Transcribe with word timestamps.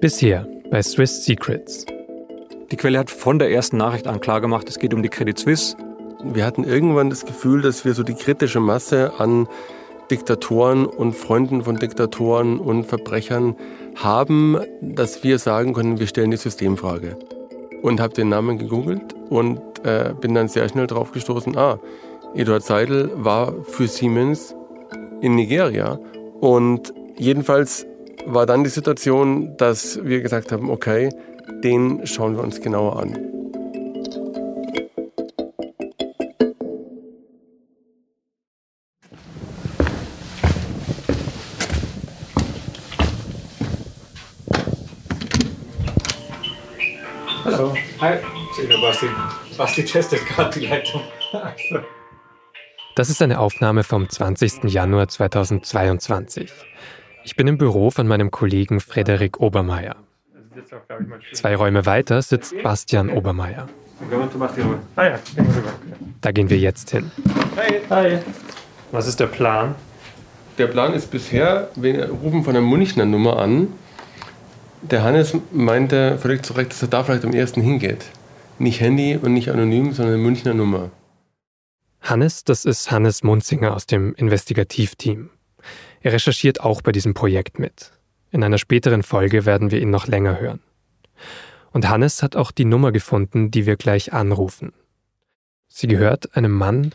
Bisher 0.00 0.48
bei 0.70 0.82
Swiss 0.82 1.24
Secrets. 1.24 1.86
Die 2.72 2.76
Quelle 2.76 2.98
hat 2.98 3.08
von 3.08 3.38
der 3.38 3.52
ersten 3.52 3.76
Nachricht 3.76 4.08
an 4.08 4.20
klargemacht, 4.20 4.68
es 4.68 4.80
geht 4.80 4.92
um 4.94 5.02
die 5.02 5.08
Credit 5.08 5.38
Suisse. 5.38 5.76
Wir 6.24 6.44
hatten 6.44 6.64
irgendwann 6.64 7.08
das 7.08 7.24
Gefühl, 7.24 7.62
dass 7.62 7.84
wir 7.84 7.94
so 7.94 8.02
die 8.02 8.14
kritische 8.14 8.58
Masse 8.58 9.12
an 9.18 9.46
Diktatoren 10.10 10.86
und 10.86 11.14
Freunden 11.14 11.62
von 11.62 11.76
Diktatoren 11.76 12.58
und 12.58 12.84
Verbrechern 12.84 13.54
haben, 13.94 14.58
dass 14.80 15.22
wir 15.22 15.38
sagen 15.38 15.72
können, 15.72 16.00
wir 16.00 16.08
stellen 16.08 16.32
die 16.32 16.36
Systemfrage. 16.36 17.16
Und 17.82 18.00
habe 18.00 18.14
den 18.14 18.28
Namen 18.28 18.58
gegoogelt 18.58 19.14
und 19.30 19.60
äh, 19.84 20.14
bin 20.20 20.34
dann 20.34 20.48
sehr 20.48 20.68
schnell 20.68 20.88
drauf 20.88 21.12
gestoßen, 21.12 21.56
ah, 21.56 21.78
Eduard 22.34 22.64
Seidel 22.64 23.10
war 23.14 23.54
für 23.62 23.86
Siemens 23.86 24.56
in 25.20 25.36
Nigeria. 25.36 26.00
Und 26.40 26.92
jedenfalls 27.16 27.86
war 28.28 28.44
dann 28.44 28.62
die 28.62 28.70
Situation, 28.70 29.56
dass 29.56 30.04
wir 30.04 30.20
gesagt 30.20 30.52
haben, 30.52 30.70
okay, 30.70 31.08
den 31.64 32.06
schauen 32.06 32.36
wir 32.36 32.42
uns 32.42 32.60
genauer 32.60 33.00
an. 33.00 33.16
Hallo. 47.44 47.74
Hi. 48.00 48.18
Basti. 48.82 49.06
Basti 49.56 49.84
testet 49.84 50.26
gerade 50.26 50.60
die 50.60 50.66
Leitung. 50.66 51.00
Das 52.94 53.08
ist 53.08 53.22
eine 53.22 53.38
Aufnahme 53.38 53.84
vom 53.84 54.08
20. 54.08 54.64
Januar 54.64 55.08
2022. 55.08 56.50
Ich 57.28 57.36
bin 57.36 57.46
im 57.46 57.58
Büro 57.58 57.90
von 57.90 58.08
meinem 58.08 58.30
Kollegen 58.30 58.80
Frederik 58.80 59.38
Obermeier. 59.38 59.96
Zwei 61.34 61.56
Räume 61.56 61.84
weiter 61.84 62.22
sitzt 62.22 62.54
Bastian 62.62 63.10
Obermeier. 63.10 63.68
Da 66.22 66.32
gehen 66.32 66.48
wir 66.48 66.58
jetzt 66.58 66.90
hin. 66.90 67.10
Hi. 67.56 67.80
Hi. 67.90 68.18
Was 68.92 69.06
ist 69.06 69.20
der 69.20 69.26
Plan? 69.26 69.74
Der 70.56 70.68
Plan 70.68 70.94
ist 70.94 71.10
bisher, 71.10 71.68
wir 71.74 72.08
rufen 72.08 72.44
von 72.44 72.54
der 72.54 72.62
Münchner 72.62 73.04
Nummer 73.04 73.38
an. 73.38 73.74
Der 74.80 75.02
Hannes 75.02 75.36
meinte 75.52 76.16
völlig 76.16 76.42
zu 76.46 76.54
Recht, 76.54 76.70
dass 76.70 76.80
er 76.80 76.88
da 76.88 77.04
vielleicht 77.04 77.26
am 77.26 77.34
ersten 77.34 77.60
hingeht. 77.60 78.06
Nicht 78.58 78.80
Handy 78.80 79.18
und 79.20 79.34
nicht 79.34 79.50
anonym, 79.50 79.92
sondern 79.92 80.14
eine 80.14 80.22
Münchner 80.22 80.54
Nummer. 80.54 80.90
Hannes, 82.00 82.44
das 82.44 82.64
ist 82.64 82.90
Hannes 82.90 83.22
Munzinger 83.22 83.74
aus 83.74 83.84
dem 83.84 84.14
Investigativteam. 84.14 85.28
Er 86.08 86.14
recherchiert 86.14 86.62
auch 86.62 86.80
bei 86.80 86.90
diesem 86.90 87.12
Projekt 87.12 87.58
mit. 87.58 87.92
In 88.30 88.42
einer 88.42 88.56
späteren 88.56 89.02
Folge 89.02 89.44
werden 89.44 89.70
wir 89.70 89.78
ihn 89.78 89.90
noch 89.90 90.06
länger 90.06 90.40
hören. 90.40 90.60
Und 91.70 91.86
Hannes 91.86 92.22
hat 92.22 92.34
auch 92.34 92.50
die 92.50 92.64
Nummer 92.64 92.92
gefunden, 92.92 93.50
die 93.50 93.66
wir 93.66 93.76
gleich 93.76 94.14
anrufen. 94.14 94.72
Sie 95.68 95.86
gehört 95.86 96.34
einem 96.34 96.52
Mann 96.52 96.92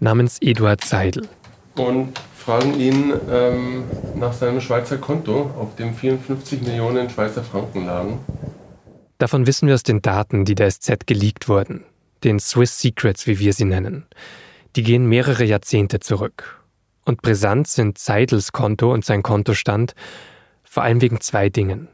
namens 0.00 0.38
Eduard 0.40 0.82
Seidel. 0.82 1.28
Und 1.74 2.18
fragen 2.34 2.80
ihn 2.80 3.12
ähm, 3.30 3.84
nach 4.14 4.32
seinem 4.32 4.62
Schweizer 4.62 4.96
Konto, 4.96 5.50
auf 5.58 5.76
dem 5.76 5.94
54 5.94 6.62
Millionen 6.62 7.10
Schweizer 7.10 7.44
Franken 7.44 7.84
lagen. 7.84 8.20
Davon 9.18 9.46
wissen 9.46 9.68
wir 9.68 9.74
aus 9.74 9.82
den 9.82 10.00
Daten, 10.00 10.46
die 10.46 10.54
der 10.54 10.70
SZ 10.70 11.06
geleakt 11.06 11.50
wurden, 11.50 11.84
den 12.24 12.40
Swiss 12.40 12.80
Secrets, 12.80 13.26
wie 13.26 13.38
wir 13.38 13.52
sie 13.52 13.66
nennen. 13.66 14.06
Die 14.74 14.82
gehen 14.82 15.06
mehrere 15.06 15.44
Jahrzehnte 15.44 16.00
zurück. 16.00 16.63
Und 17.04 17.22
brisant 17.22 17.68
sind 17.68 17.98
Seidels 17.98 18.52
Konto 18.52 18.92
und 18.92 19.04
sein 19.04 19.22
Kontostand 19.22 19.94
vor 20.62 20.82
allem 20.82 21.00
wegen 21.00 21.20
zwei 21.20 21.48
Dingen. 21.50 21.88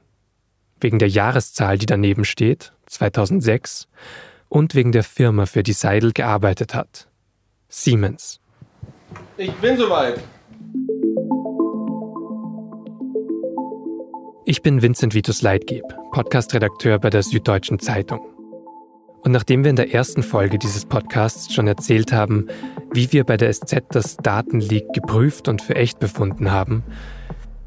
Wegen 0.80 0.98
der 0.98 1.08
Jahreszahl, 1.08 1.76
die 1.76 1.86
daneben 1.86 2.24
steht, 2.24 2.72
2006, 2.86 3.88
und 4.48 4.74
wegen 4.74 4.92
der 4.92 5.04
Firma, 5.04 5.46
für 5.46 5.62
die 5.62 5.74
Seidel 5.74 6.12
gearbeitet 6.12 6.74
hat. 6.74 7.08
Siemens. 7.68 8.40
Ich 9.36 9.52
bin 9.54 9.76
soweit. 9.76 10.20
Ich 14.46 14.62
bin 14.62 14.82
Vincent 14.82 15.14
Vitus 15.14 15.42
Leitgeb, 15.42 15.84
Podcast-Redakteur 16.12 16.98
bei 16.98 17.10
der 17.10 17.22
Süddeutschen 17.22 17.78
Zeitung. 17.78 18.39
Und 19.22 19.32
nachdem 19.32 19.64
wir 19.64 19.70
in 19.70 19.76
der 19.76 19.92
ersten 19.92 20.22
Folge 20.22 20.58
dieses 20.58 20.86
Podcasts 20.86 21.52
schon 21.52 21.66
erzählt 21.66 22.12
haben, 22.12 22.46
wie 22.92 23.12
wir 23.12 23.24
bei 23.24 23.36
der 23.36 23.52
SZ 23.52 23.82
das 23.90 24.16
Datenleak 24.16 24.92
geprüft 24.94 25.48
und 25.48 25.60
für 25.60 25.76
echt 25.76 25.98
befunden 25.98 26.50
haben, 26.50 26.82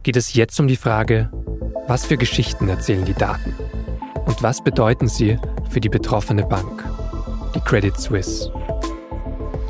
geht 0.01 0.17
es 0.17 0.33
jetzt 0.33 0.59
um 0.59 0.67
die 0.67 0.75
Frage, 0.75 1.29
was 1.87 2.05
für 2.05 2.17
Geschichten 2.17 2.69
erzählen 2.69 3.05
die 3.05 3.13
Daten? 3.13 3.53
Und 4.25 4.41
was 4.41 4.63
bedeuten 4.63 5.07
sie 5.07 5.37
für 5.69 5.79
die 5.79 5.89
betroffene 5.89 6.45
Bank, 6.45 6.83
die 7.55 7.59
Credit 7.59 7.95
Suisse? 7.97 8.51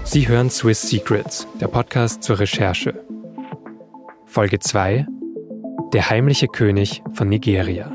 Sie 0.05 0.27
hören 0.27 0.49
Swiss 0.49 0.89
Secrets, 0.89 1.47
der 1.59 1.67
Podcast 1.67 2.23
zur 2.23 2.39
Recherche. 2.39 2.93
Folge 4.25 4.59
2 4.59 5.05
Der 5.93 6.09
heimliche 6.09 6.47
König 6.47 7.03
von 7.13 7.29
Nigeria. 7.29 7.91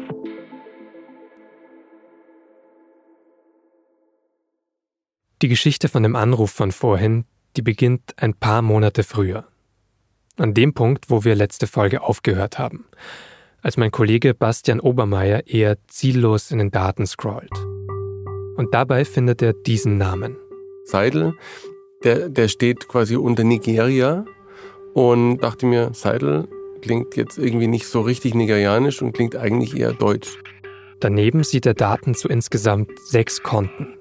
Die 5.40 5.46
Geschichte 5.46 5.88
von 5.88 6.02
dem 6.02 6.16
Anruf 6.16 6.50
von 6.50 6.72
vorhin, 6.72 7.24
die 7.56 7.62
beginnt 7.62 8.14
ein 8.16 8.34
paar 8.34 8.60
Monate 8.60 9.04
früher. 9.04 9.46
An 10.36 10.52
dem 10.52 10.74
Punkt, 10.74 11.10
wo 11.10 11.22
wir 11.22 11.36
letzte 11.36 11.68
Folge 11.68 12.02
aufgehört 12.02 12.58
haben, 12.58 12.86
als 13.62 13.76
mein 13.76 13.92
Kollege 13.92 14.34
Bastian 14.34 14.80
Obermeier 14.80 15.46
eher 15.46 15.78
ziellos 15.86 16.50
in 16.50 16.58
den 16.58 16.72
Daten 16.72 17.06
scrollt. 17.06 17.52
Und 18.56 18.74
dabei 18.74 19.04
findet 19.04 19.40
er 19.40 19.52
diesen 19.52 19.96
Namen. 19.96 20.36
Seidel, 20.84 21.34
der, 22.02 22.28
der 22.30 22.48
steht 22.48 22.88
quasi 22.88 23.14
unter 23.14 23.44
Nigeria 23.44 24.24
und 24.92 25.38
dachte 25.38 25.66
mir, 25.66 25.90
Seidel 25.94 26.48
klingt 26.82 27.14
jetzt 27.14 27.38
irgendwie 27.38 27.68
nicht 27.68 27.86
so 27.86 28.00
richtig 28.00 28.34
nigerianisch 28.34 29.02
und 29.02 29.12
klingt 29.12 29.36
eigentlich 29.36 29.76
eher 29.76 29.92
deutsch. 29.92 30.36
Daneben 30.98 31.44
sieht 31.44 31.64
er 31.64 31.74
Daten 31.74 32.16
zu 32.16 32.26
insgesamt 32.26 32.90
sechs 33.06 33.44
Konten. 33.44 33.97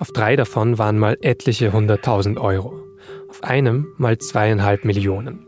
Auf 0.00 0.12
drei 0.12 0.34
davon 0.34 0.78
waren 0.78 0.98
mal 0.98 1.18
etliche 1.20 1.74
hunderttausend 1.74 2.40
Euro. 2.40 2.82
Auf 3.28 3.44
einem 3.44 3.92
mal 3.98 4.16
zweieinhalb 4.16 4.86
Millionen. 4.86 5.46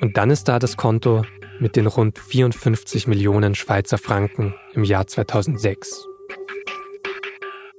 Und 0.00 0.16
dann 0.16 0.30
ist 0.30 0.48
da 0.48 0.58
das 0.58 0.76
Konto 0.76 1.22
mit 1.60 1.76
den 1.76 1.86
rund 1.86 2.18
54 2.18 3.06
Millionen 3.06 3.54
Schweizer 3.54 3.98
Franken 3.98 4.52
im 4.74 4.82
Jahr 4.82 5.06
2006. 5.06 6.06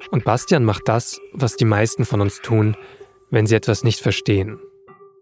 Und 0.10 0.24
Bastian 0.24 0.64
macht 0.64 0.88
das, 0.88 1.20
was 1.34 1.58
die 1.58 1.66
meisten 1.66 2.06
von 2.06 2.22
uns 2.22 2.42
tun, 2.42 2.78
wenn 3.30 3.46
sie 3.46 3.56
etwas 3.56 3.84
nicht 3.84 4.00
verstehen. 4.00 4.60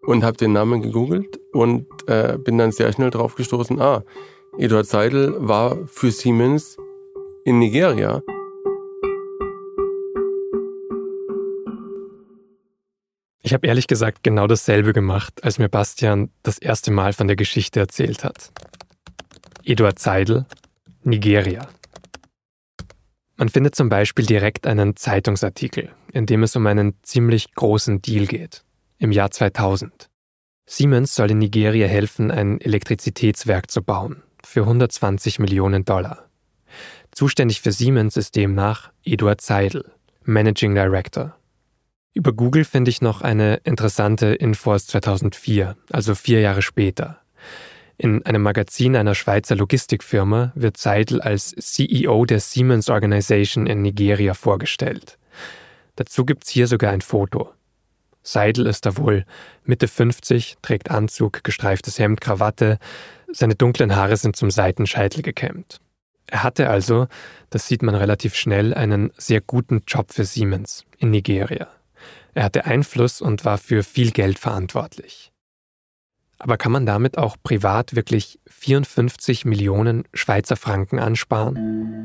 Und 0.03 0.23
habe 0.23 0.37
den 0.37 0.53
Namen 0.53 0.83
gegoogelt 0.83 1.39
und 1.53 1.87
äh, 2.05 2.37
bin 2.37 2.59
dann 2.59 2.71
sehr 2.71 2.93
schnell 2.93 3.09
drauf 3.09 3.33
gestoßen, 3.33 3.81
ah, 3.81 4.03
Eduard 4.59 4.85
Seidel 4.85 5.35
war 5.39 5.87
für 5.87 6.11
Siemens 6.11 6.77
in 7.45 7.57
Nigeria. 7.57 8.21
Ich 13.45 13.53
habe 13.53 13.67
ehrlich 13.67 13.85
gesagt 13.85 14.23
genau 14.23 14.47
dasselbe 14.47 14.91
gemacht, 14.91 15.43
als 15.43 15.59
mir 15.59 15.69
Bastian 15.69 16.31
das 16.41 16.57
erste 16.57 16.89
Mal 16.89 17.13
von 17.13 17.27
der 17.27 17.35
Geschichte 17.35 17.79
erzählt 17.79 18.23
hat. 18.23 18.51
Eduard 19.63 19.99
Seidel, 19.99 20.47
Nigeria. 21.03 21.67
Man 23.37 23.49
findet 23.49 23.75
zum 23.75 23.87
Beispiel 23.87 24.25
direkt 24.25 24.65
einen 24.65 24.95
Zeitungsartikel, 24.95 25.91
in 26.11 26.25
dem 26.25 26.41
es 26.41 26.55
um 26.55 26.65
einen 26.65 26.95
ziemlich 27.03 27.53
großen 27.53 28.01
Deal 28.01 28.25
geht. 28.25 28.63
Im 28.97 29.11
Jahr 29.11 29.29
2000. 29.29 30.09
Siemens 30.65 31.13
soll 31.13 31.29
in 31.29 31.37
Nigeria 31.37 31.85
helfen, 31.85 32.31
ein 32.31 32.59
Elektrizitätswerk 32.59 33.69
zu 33.69 33.83
bauen. 33.83 34.23
Für 34.43 34.61
120 34.61 35.37
Millionen 35.37 35.85
Dollar. 35.85 36.31
Zuständig 37.11 37.61
für 37.61 37.71
Siemens 37.71 38.17
ist 38.17 38.35
demnach 38.35 38.91
Eduard 39.03 39.41
Seidel, 39.41 39.91
Managing 40.23 40.73
Director. 40.73 41.37
Über 42.17 42.31
Google 42.31 42.63
finde 42.63 42.89
ich 42.89 43.01
noch 43.01 43.21
eine 43.21 43.57
interessante 43.65 44.27
Info 44.27 44.71
aus 44.73 44.87
2004, 44.87 45.75
also 45.91 46.15
vier 46.15 46.39
Jahre 46.39 46.61
später. 46.61 47.19
In 47.97 48.25
einem 48.25 48.41
Magazin 48.41 48.95
einer 48.95 49.15
Schweizer 49.15 49.57
Logistikfirma 49.57 50.53
wird 50.55 50.77
Seidel 50.77 51.19
als 51.19 51.53
CEO 51.59 52.23
der 52.23 52.39
Siemens 52.39 52.89
Organization 52.89 53.67
in 53.67 53.81
Nigeria 53.81 54.33
vorgestellt. 54.33 55.17
Dazu 55.97 56.23
gibt's 56.23 56.49
hier 56.49 56.67
sogar 56.67 56.93
ein 56.93 57.01
Foto. 57.01 57.51
Seidel 58.23 58.65
ist 58.65 58.85
da 58.85 58.95
wohl 58.95 59.25
Mitte 59.65 59.89
50, 59.89 60.55
trägt 60.61 60.91
Anzug, 60.91 61.43
gestreiftes 61.43 61.99
Hemd, 61.99 62.21
Krawatte, 62.21 62.79
seine 63.27 63.55
dunklen 63.55 63.93
Haare 63.93 64.15
sind 64.15 64.37
zum 64.37 64.51
Seitenscheitel 64.51 65.21
gekämmt. 65.21 65.81
Er 66.27 66.43
hatte 66.43 66.69
also, 66.69 67.07
das 67.49 67.67
sieht 67.67 67.83
man 67.83 67.93
relativ 67.93 68.35
schnell, 68.35 68.73
einen 68.73 69.11
sehr 69.17 69.41
guten 69.41 69.83
Job 69.85 70.13
für 70.13 70.23
Siemens 70.23 70.85
in 70.97 71.11
Nigeria. 71.11 71.67
Er 72.35 72.43
hatte 72.43 72.65
Einfluss 72.65 73.21
und 73.21 73.45
war 73.45 73.57
für 73.57 73.81
viel 73.81 74.11
Geld 74.11 74.37
verantwortlich. 74.37 75.31
Aber 76.37 76.57
kann 76.57 76.73
man 76.73 76.85
damit 76.85 77.17
auch 77.17 77.37
privat 77.41 77.95
wirklich 77.95 78.39
54 78.47 79.45
Millionen 79.45 80.03
Schweizer 80.13 80.57
Franken 80.57 80.99
ansparen? 80.99 82.03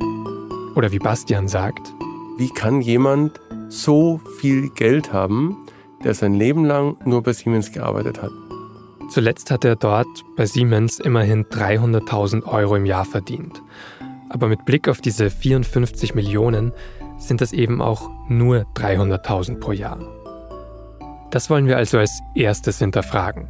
Oder 0.76 0.92
wie 0.92 1.00
Bastian 1.00 1.48
sagt, 1.48 1.92
wie 2.38 2.48
kann 2.50 2.80
jemand 2.80 3.40
so 3.68 4.20
viel 4.38 4.70
Geld 4.70 5.12
haben, 5.12 5.66
der 6.04 6.14
sein 6.14 6.34
Leben 6.34 6.64
lang 6.64 6.96
nur 7.04 7.24
bei 7.24 7.32
Siemens 7.32 7.72
gearbeitet 7.72 8.22
hat? 8.22 8.30
Zuletzt 9.10 9.50
hat 9.50 9.64
er 9.64 9.74
dort 9.74 10.06
bei 10.36 10.46
Siemens 10.46 11.00
immerhin 11.00 11.46
300.000 11.46 12.44
Euro 12.44 12.76
im 12.76 12.86
Jahr 12.86 13.04
verdient. 13.04 13.60
Aber 14.28 14.46
mit 14.46 14.64
Blick 14.64 14.88
auf 14.88 15.00
diese 15.00 15.28
54 15.28 16.14
Millionen 16.14 16.72
sind 17.18 17.40
das 17.40 17.52
eben 17.52 17.82
auch 17.82 18.08
nur 18.28 18.60
300.000 18.76 19.58
pro 19.58 19.72
Jahr. 19.72 20.19
Das 21.30 21.48
wollen 21.48 21.66
wir 21.66 21.76
also 21.76 21.98
als 21.98 22.20
erstes 22.34 22.78
hinterfragen, 22.78 23.48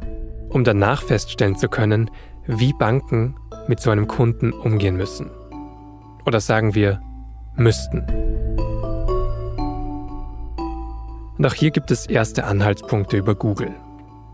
um 0.49 0.63
danach 0.63 1.01
feststellen 1.01 1.55
zu 1.55 1.67
können, 1.67 2.11
wie 2.45 2.73
Banken 2.73 3.35
mit 3.67 3.79
so 3.79 3.89
einem 3.89 4.07
Kunden 4.07 4.53
umgehen 4.53 4.97
müssen. 4.97 5.31
Oder 6.25 6.39
sagen 6.39 6.75
wir, 6.75 7.01
müssten. 7.55 8.05
Und 11.37 11.45
auch 11.45 11.53
hier 11.53 11.71
gibt 11.71 11.89
es 11.89 12.05
erste 12.05 12.43
Anhaltspunkte 12.43 13.17
über 13.17 13.33
Google. 13.33 13.73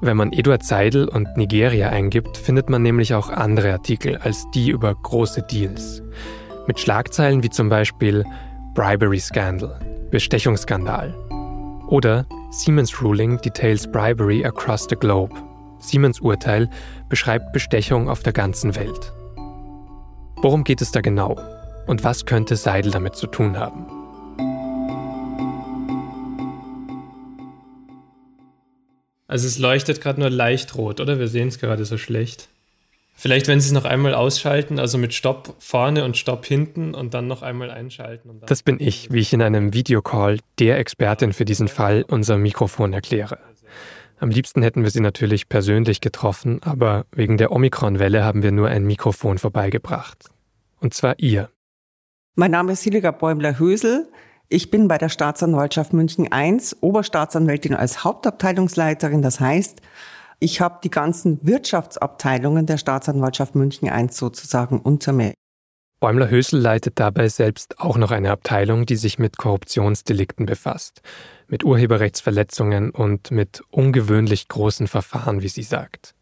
Wenn 0.01 0.17
man 0.17 0.33
Eduard 0.33 0.63
Seidel 0.63 1.07
und 1.07 1.38
Nigeria 1.38 1.89
eingibt, 1.89 2.38
findet 2.38 2.69
man 2.69 2.81
nämlich 2.81 3.13
auch 3.13 3.29
andere 3.29 3.71
Artikel 3.71 4.17
als 4.17 4.45
die 4.51 4.69
über 4.69 4.94
große 4.94 5.44
Deals. 5.44 6.03
Mit 6.67 6.79
Schlagzeilen 6.79 7.44
wie 7.44 7.49
zum 7.49 7.69
Beispiel 7.69 8.25
Bribery 8.75 9.19
Scandal, 9.19 9.79
Bestechungsskandal. 10.11 11.15
Oder 11.88 12.27
Siemens 12.49 13.01
Ruling 13.01 13.38
details 13.41 13.85
bribery 13.85 14.45
across 14.45 14.88
the 14.89 14.95
globe. 14.95 15.35
Siemens 15.79 16.21
Urteil 16.21 16.69
beschreibt 17.09 17.51
Bestechung 17.51 18.09
auf 18.09 18.23
der 18.23 18.31
ganzen 18.31 18.75
Welt. 18.75 19.11
Worum 20.38 20.63
geht 20.63 20.81
es 20.81 20.91
da 20.91 21.01
genau? 21.01 21.38
Und 21.88 22.03
was 22.05 22.25
könnte 22.25 22.55
Seidel 22.55 22.91
damit 22.91 23.15
zu 23.15 23.27
tun 23.27 23.57
haben? 23.57 23.85
Also 29.27 29.45
es 29.45 29.59
leuchtet 29.59 29.99
gerade 29.99 30.21
nur 30.21 30.29
leicht 30.29 30.75
rot, 30.75 31.01
oder? 31.01 31.19
Wir 31.19 31.27
sehen 31.27 31.49
es 31.49 31.59
gerade 31.59 31.83
so 31.83 31.97
schlecht. 31.97 32.47
Vielleicht, 33.19 33.48
wenn 33.48 33.60
Sie 33.60 33.66
es 33.66 33.74
noch 33.74 33.86
einmal 33.86 34.14
ausschalten, 34.14 34.78
also 34.78 35.00
mit 35.00 35.12
Stopp 35.12 35.56
vorne 35.58 36.06
und 36.06 36.18
Stopp 36.18 36.46
hinten 36.46 36.94
und 36.94 37.16
dann 37.16 37.25
noch 37.25 37.42
einmal 37.42 37.72
einschalten. 37.72 38.30
das 38.46 38.62
bin 38.62 38.80
ich, 38.80 39.12
wie 39.12 39.18
ich 39.18 39.34
in 39.34 39.42
einem 39.42 39.74
Videocall 39.74 40.38
der 40.60 40.78
Expertin 40.78 41.34
für 41.34 41.44
diesen 41.44 41.68
Fall 41.68 42.06
unser 42.08 42.38
Mikrofon 42.38 42.94
erkläre. 42.94 43.40
Am 44.19 44.30
liebsten 44.30 44.62
hätten 44.62 44.84
wir 44.84 44.92
sie 44.92 45.00
natürlich 45.00 45.50
persönlich 45.50 46.00
getroffen, 46.00 46.62
aber 46.64 47.08
wegen 47.12 47.38
der 47.38 47.52
Omikron-Welle 47.52 48.24
haben 48.24 48.44
wir 48.44 48.52
nur 48.52 48.68
ein 48.68 48.86
Mikrofon 48.86 49.40
vorbeigebracht. 49.40 50.30
Und 50.80 50.94
zwar 50.94 51.18
ihr. 51.18 51.50
Mein 52.36 52.52
Name 52.52 52.74
ist 52.74 52.84
Hildegard 52.84 53.18
Bäumler-Hösel. 53.18 54.08
Ich 54.48 54.69
bin 54.69 54.88
bei 54.88 55.00
der 55.00 55.10
Staatsanwaltschaft 55.10 55.92
München 55.92 56.30
I 56.31 56.56
Oberstaatsanwältin 56.81 57.74
als 57.74 58.04
Hauptabteilungsleiterin. 58.04 59.24
Das 59.24 59.40
heißt, 59.40 59.81
ich 60.39 60.62
habe 60.62 60.80
die 60.84 60.89
ganzen 60.89 61.39
Wirtschaftsabteilungen 61.42 62.66
der 62.66 62.78
Staatsanwaltschaft 62.78 63.56
München 63.56 63.88
I 63.88 64.07
sozusagen 64.12 64.80
unter 64.80 65.13
mir. 65.13 65.34
Bäumler-Hösel 66.00 66.60
leitet 66.60 67.00
dabei 67.00 67.28
selbst 67.28 67.80
auch 67.80 67.98
noch 67.98 68.12
eine 68.12 68.31
Abteilung, 68.31 68.86
die 68.86 68.98
sich 68.98 69.18
mit 69.18 69.38
Korruptionsdelikten 69.38 70.45
befasst, 70.45 71.01
mit 71.48 71.63
Urheberrechtsverletzungen 71.63 72.92
und 72.92 73.31
mit 73.31 73.63
ungewöhnlich 73.72 74.48
großen 74.48 74.88
Verfahren, 74.88 75.42
wie 75.42 75.48
sie 75.48 75.63
sagt. 75.63 76.13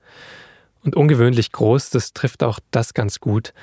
Und 0.86 0.96
ungewöhnlich 0.96 1.52
groß, 1.52 1.90
das 1.90 2.14
trifft 2.14 2.42
auch 2.42 2.60
das 2.72 2.94
ganz 2.94 3.20
gut, 3.20 3.54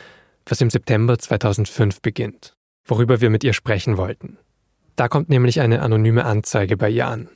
was 0.45 0.61
im 0.61 0.69
September 0.69 1.19
2005 1.19 2.03
beginnt, 2.03 2.57
worüber 2.85 3.23
wir 3.23 3.31
mit 3.31 3.43
ihr 3.43 3.55
sprechen 3.55 3.97
wollten. 3.97 4.37
Da 4.97 5.09
kommt 5.09 5.31
nämlich 5.31 5.61
eine 5.61 5.81
anonyme 5.81 6.27
Anzeige 6.27 6.77
bei 6.77 6.91
ihr 6.91 7.07
an. 7.07 7.31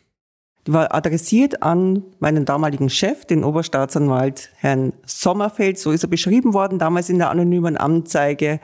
Die 0.67 0.73
war 0.73 0.93
adressiert 0.93 1.63
an 1.63 2.03
meinen 2.19 2.45
damaligen 2.45 2.91
Chef, 2.91 3.25
den 3.25 3.45
Oberstaatsanwalt 3.45 4.51
Herrn 4.57 4.93
Sommerfeld, 5.05 5.79
so 5.79 5.93
ist 5.93 6.03
er 6.03 6.09
beschrieben 6.09 6.55
worden, 6.55 6.79
damals 6.79 7.09
in 7.09 7.19
der 7.19 7.31
anonymen 7.31 7.77
Anzeige, 7.77 8.61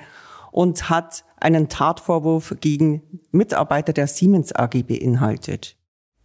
und 0.51 0.91
hat 0.91 1.25
einen 1.41 1.69
Tatvorwurf 1.69 2.57
gegen 2.61 3.03
Mitarbeiter 3.31 3.93
der 3.93 4.09
Siemens 4.09 4.55
AG 4.55 4.83
beinhaltet. 4.87 5.77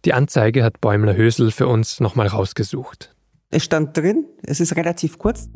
Die 0.04 0.12
Anzeige 0.12 0.64
hat 0.64 0.80
Bäumler-Hösel 0.80 1.52
für 1.52 1.68
uns 1.68 2.00
nochmal 2.00 2.26
rausgesucht. 2.26 3.14
Es 3.50 3.64
stand 3.64 3.96
drin, 3.96 4.26
es 4.42 4.60
ist 4.60 4.76
relativ 4.76 5.18
kurz. 5.18 5.48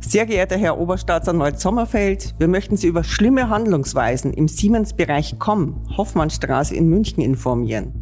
Sehr 0.00 0.26
geehrter 0.26 0.56
Herr 0.56 0.78
Oberstaatsanwalt 0.78 1.60
Sommerfeld, 1.60 2.34
wir 2.38 2.48
möchten 2.48 2.76
Sie 2.76 2.88
über 2.88 3.04
schlimme 3.04 3.48
Handlungsweisen 3.48 4.32
im 4.32 4.48
Siemens-Bereich 4.48 5.38
COM, 5.38 5.84
Hoffmannstraße 5.96 6.74
in 6.74 6.88
München 6.88 7.22
informieren. 7.22 8.01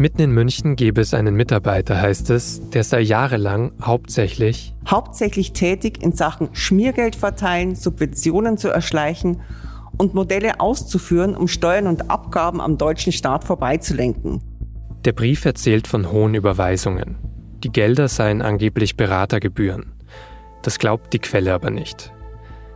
Mitten 0.00 0.22
in 0.22 0.32
München 0.32 0.76
gäbe 0.76 1.02
es 1.02 1.12
einen 1.12 1.34
Mitarbeiter, 1.34 2.00
heißt 2.00 2.30
es, 2.30 2.70
der 2.70 2.84
sei 2.84 3.00
jahrelang 3.00 3.72
hauptsächlich 3.82 4.74
hauptsächlich 4.88 5.52
tätig 5.52 6.02
in 6.02 6.12
Sachen 6.12 6.48
Schmiergeld 6.54 7.16
verteilen, 7.16 7.74
Subventionen 7.74 8.56
zu 8.56 8.70
erschleichen 8.70 9.42
und 9.98 10.14
Modelle 10.14 10.58
auszuführen, 10.58 11.36
um 11.36 11.48
Steuern 11.48 11.86
und 11.86 12.10
Abgaben 12.10 12.62
am 12.62 12.78
deutschen 12.78 13.12
Staat 13.12 13.44
vorbeizulenken. 13.44 14.40
Der 15.04 15.12
Brief 15.12 15.44
erzählt 15.44 15.86
von 15.86 16.10
hohen 16.10 16.34
Überweisungen. 16.34 17.16
Die 17.62 17.70
Gelder 17.70 18.08
seien 18.08 18.40
angeblich 18.40 18.96
Beratergebühren. 18.96 19.92
Das 20.62 20.78
glaubt 20.78 21.12
die 21.12 21.18
Quelle 21.18 21.52
aber 21.52 21.68
nicht. 21.68 22.10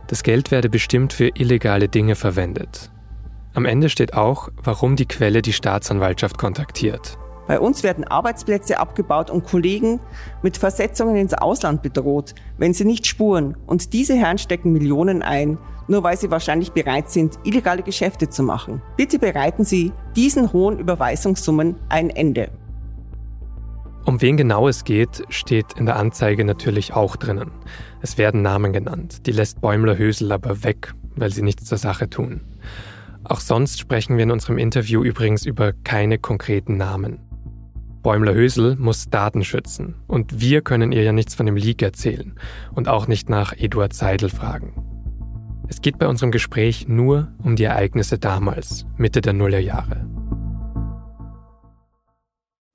Das 0.05 0.21
Geld 0.21 0.51
werde 0.51 0.69
bestimmt 0.69 1.11
für 1.11 1.29
illegale 1.33 1.89
Dinge 1.89 2.13
verwendet. 2.13 2.91
Am 3.55 3.63
Ende 3.63 3.87
steht 3.87 4.13
auch, 4.13 4.49
warum 4.63 4.97
die 4.97 5.05
Quelle 5.05 5.41
die 5.41 5.53
Staatsanwaltschaft 5.53 6.37
kontaktiert. 6.37 7.17
Bei 7.47 7.57
uns 7.57 7.83
werden 7.83 8.03
Arbeitsplätze 8.03 8.79
abgebaut 8.79 9.29
und 9.29 9.45
Kollegen 9.45 10.01
mit 10.41 10.57
Versetzungen 10.57 11.15
ins 11.15 11.33
Ausland 11.33 11.81
bedroht, 11.81 12.35
wenn 12.57 12.73
sie 12.73 12.83
nicht 12.83 13.07
spuren. 13.07 13.55
Und 13.65 13.93
diese 13.93 14.13
Herren 14.15 14.39
stecken 14.39 14.73
Millionen 14.73 15.21
ein, 15.21 15.57
nur 15.87 16.03
weil 16.03 16.17
sie 16.17 16.31
wahrscheinlich 16.31 16.73
bereit 16.73 17.09
sind, 17.09 17.39
illegale 17.45 17.83
Geschäfte 17.83 18.29
zu 18.29 18.43
machen. 18.43 18.81
Bitte 18.97 19.19
bereiten 19.19 19.63
Sie 19.63 19.93
diesen 20.17 20.51
hohen 20.51 20.77
Überweisungssummen 20.79 21.75
ein 21.87 22.09
Ende. 22.09 22.49
Um 24.03 24.21
wen 24.21 24.35
genau 24.35 24.67
es 24.67 24.83
geht, 24.83 25.23
steht 25.29 25.73
in 25.77 25.85
der 25.85 25.95
Anzeige 25.95 26.43
natürlich 26.43 26.93
auch 26.93 27.15
drinnen. 27.15 27.51
Es 28.01 28.17
werden 28.17 28.41
Namen 28.41 28.73
genannt, 28.73 29.27
die 29.27 29.31
lässt 29.31 29.61
Bäumler-Hösel 29.61 30.31
aber 30.31 30.63
weg, 30.63 30.93
weil 31.15 31.31
sie 31.31 31.41
nichts 31.41 31.65
zur 31.65 31.77
Sache 31.77 32.09
tun. 32.09 32.41
Auch 33.27 33.39
sonst 33.39 33.79
sprechen 33.79 34.17
wir 34.17 34.23
in 34.23 34.31
unserem 34.31 34.59
Interview 34.59 35.03
übrigens 35.03 35.45
über 35.45 35.73
keine 35.73 36.19
konkreten 36.19 36.77
Namen. 36.77 37.19
Bäumler-Hösel 38.03 38.75
muss 38.75 39.09
Daten 39.09 39.43
schützen 39.43 39.95
und 40.05 40.39
wir 40.39 40.61
können 40.61 40.91
ihr 40.91 41.01
ja 41.01 41.11
nichts 41.11 41.33
von 41.33 41.47
dem 41.47 41.55
Leak 41.55 41.81
erzählen 41.81 42.39
und 42.75 42.87
auch 42.87 43.07
nicht 43.07 43.27
nach 43.27 43.51
Eduard 43.53 43.93
Seidel 43.93 44.29
fragen. 44.29 44.75
Es 45.67 45.81
geht 45.81 45.97
bei 45.97 46.07
unserem 46.07 46.29
Gespräch 46.31 46.87
nur 46.87 47.33
um 47.41 47.55
die 47.55 47.63
Ereignisse 47.63 48.19
damals, 48.19 48.85
Mitte 48.95 49.21
der 49.21 49.33
Nullerjahre. 49.33 50.05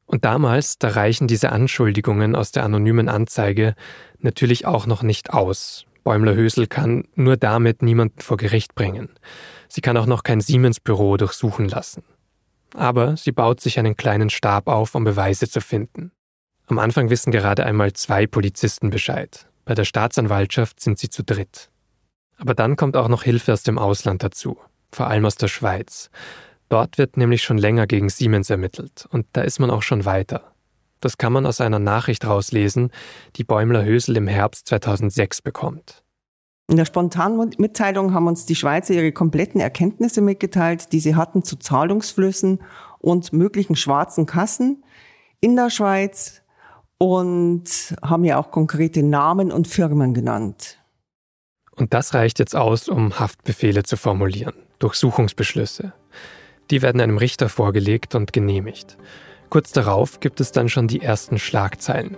Und 0.05 0.25
damals, 0.25 0.79
da 0.79 0.89
reichen 0.89 1.29
diese 1.29 1.53
Anschuldigungen 1.53 2.35
aus 2.35 2.51
der 2.51 2.65
anonymen 2.65 3.09
Anzeige 3.09 3.77
natürlich 4.19 4.67
auch 4.67 4.89
noch 4.89 5.05
nicht 5.05 5.33
aus. 5.33 5.87
Bäumler-Hösel 6.03 6.67
kann 6.67 7.05
nur 7.15 7.37
damit 7.37 7.83
niemanden 7.83 8.21
vor 8.21 8.37
Gericht 8.37 8.75
bringen. 8.75 9.11
Sie 9.71 9.81
kann 9.81 9.97
auch 9.97 10.07
noch 10.07 10.25
kein 10.25 10.41
Siemens-Büro 10.41 11.17
durchsuchen 11.17 11.69
lassen. 11.69 12.03
Aber 12.75 13.17
sie 13.17 13.33
baut 13.33 13.61
sich 13.61 13.79
einen 13.79 13.97
kleinen 13.97 14.29
Stab 14.29 14.69
auf, 14.69 14.95
um 14.95 15.05
Beweise 15.05 15.49
zu 15.49 15.61
finden. 15.61 16.13
Am 16.67 16.79
Anfang 16.79 17.09
wissen 17.09 17.31
gerade 17.31 17.65
einmal 17.65 17.93
zwei 17.93 18.27
Polizisten 18.27 18.91
Bescheid. 18.91 19.47
Bei 19.65 19.75
der 19.75 19.85
Staatsanwaltschaft 19.85 20.81
sind 20.81 20.99
sie 20.99 21.09
zu 21.09 21.23
dritt. 21.23 21.71
Aber 22.37 22.55
dann 22.55 22.77
kommt 22.77 22.97
auch 22.97 23.09
noch 23.09 23.23
Hilfe 23.23 23.53
aus 23.53 23.63
dem 23.63 23.79
Ausland 23.79 24.23
dazu, 24.23 24.59
vor 24.91 25.07
allem 25.07 25.25
aus 25.25 25.37
der 25.37 25.49
Schweiz. 25.49 26.11
Dort 26.69 26.99
wird 26.99 27.17
nämlich 27.17 27.43
schon 27.43 27.59
länger 27.59 27.87
gegen 27.87 28.09
Siemens 28.09 28.51
ermittelt 28.51 29.07
und 29.11 29.27
da 29.33 29.43
ist 29.43 29.59
man 29.59 29.71
auch 29.71 29.83
schon 29.83 30.05
weiter. 30.05 30.53
Das 31.01 31.19
kann 31.19 31.33
man 31.33 31.47
aus 31.47 31.61
einer 31.61 31.79
Nachricht 31.79 32.25
rauslesen, 32.25 32.91
die 33.37 33.45
Bäumler 33.45 33.85
Hösel 33.85 34.17
im 34.17 34.29
Herbst 34.29 34.69
2006 34.69 35.43
bekommt. 35.43 36.03
In 36.71 36.77
der 36.77 36.85
spontanen 36.85 37.51
Mitteilung 37.59 38.15
haben 38.15 38.29
uns 38.29 38.47
die 38.47 38.55
Schweizer 38.55 38.95
ihre 38.95 39.11
kompletten 39.11 39.61
Erkenntnisse 39.61 40.21
mitgeteilt, 40.21 40.93
die 40.93 41.01
sie 41.01 41.17
hatten 41.17 41.43
zu 41.43 41.57
Zahlungsflüssen 41.57 42.61
und 43.01 43.33
möglichen 43.33 43.75
schwarzen 43.75 44.25
Kassen 44.25 44.85
in 45.41 45.57
der 45.57 45.71
Schweiz 45.71 46.43
und 46.97 47.97
haben 48.05 48.23
ja 48.23 48.39
auch 48.39 48.53
konkrete 48.53 49.03
Namen 49.03 49.51
und 49.51 49.67
Firmen 49.67 50.15
genannt. 50.15 50.79
Und 51.75 51.93
das 51.93 52.15
reicht 52.15 52.39
jetzt 52.39 52.55
aus, 52.55 52.89
um 52.89 53.19
Haftbefehle 53.19 53.83
zu 53.83 53.97
formulieren, 53.97 54.55
Durchsuchungsbeschlüsse. 54.79 55.93
Die 56.71 56.83
werden 56.83 57.01
einem 57.01 57.19
Richter 57.19 57.49
vorgelegt 57.49 58.15
und 58.15 58.33
genehmigt. 58.33 58.97
Kurz 59.49 59.73
darauf 59.73 60.21
gibt 60.21 60.41
es 60.41 60.53
dann 60.53 60.69
schon 60.69 60.87
die 60.87 61.01
ersten 61.01 61.41
Schlagzeilen. 61.41 62.17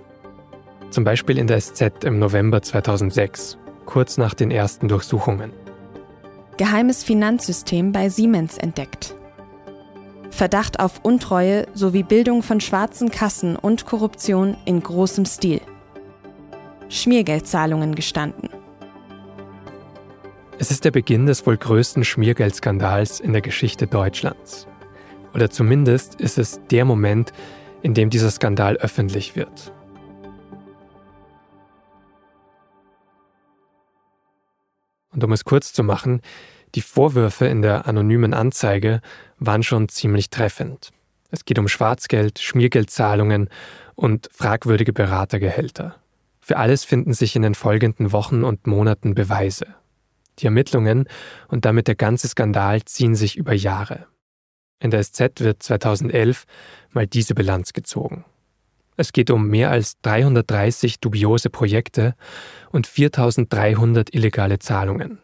Zum 0.91 1.05
Beispiel 1.05 1.39
in 1.39 1.47
der 1.47 1.59
SZ 1.59 2.05
im 2.05 2.19
November 2.19 2.61
2006, 2.61 3.57
kurz 3.87 4.19
nach 4.19 4.35
den 4.35 4.51
ersten 4.51 4.89
Durchsuchungen. 4.89 5.53
Geheimes 6.57 7.03
Finanzsystem 7.03 7.93
bei 7.93 8.09
Siemens 8.09 8.59
entdeckt. 8.59 9.15
Verdacht 10.31 10.81
auf 10.81 11.01
Untreue 11.03 11.67
sowie 11.75 12.03
Bildung 12.03 12.43
von 12.43 12.61
schwarzen 12.61 13.11
Kassen 13.11 13.57
und 13.57 13.85
Korruption 13.87 14.57
in 14.65 14.83
großem 14.83 15.27
Stil. 15.27 15.61
Schmiergeldzahlungen 16.89 17.95
gestanden. 17.95 18.49
Es 20.59 20.71
ist 20.71 20.85
der 20.85 20.91
Beginn 20.91 21.27
des 21.27 21.47
wohl 21.47 21.57
größten 21.57 22.05
Schmiergeldskandals 22.05 23.21
in 23.21 23.33
der 23.33 23.43
Geschichte 23.43 23.87
Deutschlands. 23.87 24.67
Oder 25.35 25.51
zumindest 25.51 26.21
ist 26.21 26.39
es 26.39 26.61
der 26.71 26.85
Moment, 26.85 27.33
in 27.83 27.95
dem 27.95 28.11
dieser 28.11 28.31
Skandal 28.31 28.77
öffentlich 28.77 29.35
wird. 29.35 29.73
Und 35.12 35.23
um 35.25 35.33
es 35.33 35.45
kurz 35.45 35.73
zu 35.73 35.85
machen, 35.85 36.21
die 36.75 36.81
Vorwürfe 36.81 37.47
in 37.47 37.62
der 37.62 37.87
anonymen 37.87 38.35
Anzeige 38.35 39.00
waren 39.38 39.62
schon 39.62 39.88
ziemlich 39.88 40.31
treffend. 40.31 40.90
Es 41.31 41.45
geht 41.45 41.59
um 41.59 41.69
Schwarzgeld, 41.69 42.38
Schmiergeldzahlungen 42.38 43.49
und 43.95 44.28
fragwürdige 44.33 44.92
Beratergehälter. 44.92 45.97
Für 46.40 46.57
alles 46.57 46.85
finden 46.85 47.12
sich 47.12 47.37
in 47.37 47.42
den 47.42 47.54
folgenden 47.54 48.12
Wochen 48.12 48.42
und 48.42 48.66
Monaten 48.66 49.14
Beweise. 49.14 49.66
Die 50.38 50.47
Ermittlungen 50.47 51.09
und 51.49 51.64
damit 51.64 51.88
der 51.88 51.95
ganze 51.95 52.28
Skandal 52.28 52.83
ziehen 52.85 53.14
sich 53.14 53.37
über 53.37 53.52
Jahre. 53.52 54.07
In 54.81 54.90
der 54.90 55.04
SZ 55.04 55.40
wird 55.40 55.62
2011 55.62 56.45
mal 56.90 57.07
diese 57.07 57.35
Bilanz 57.35 57.73
gezogen. 57.73 58.25
Es 58.97 59.13
geht 59.13 59.31
um 59.31 59.49
mehr 59.49 59.71
als 59.71 60.01
330 60.03 61.01
dubiose 61.01 61.51
Projekte 61.51 62.15
und 62.71 62.87
4300 62.87 64.15
illegale 64.15 64.59
Zahlungen. 64.59 65.19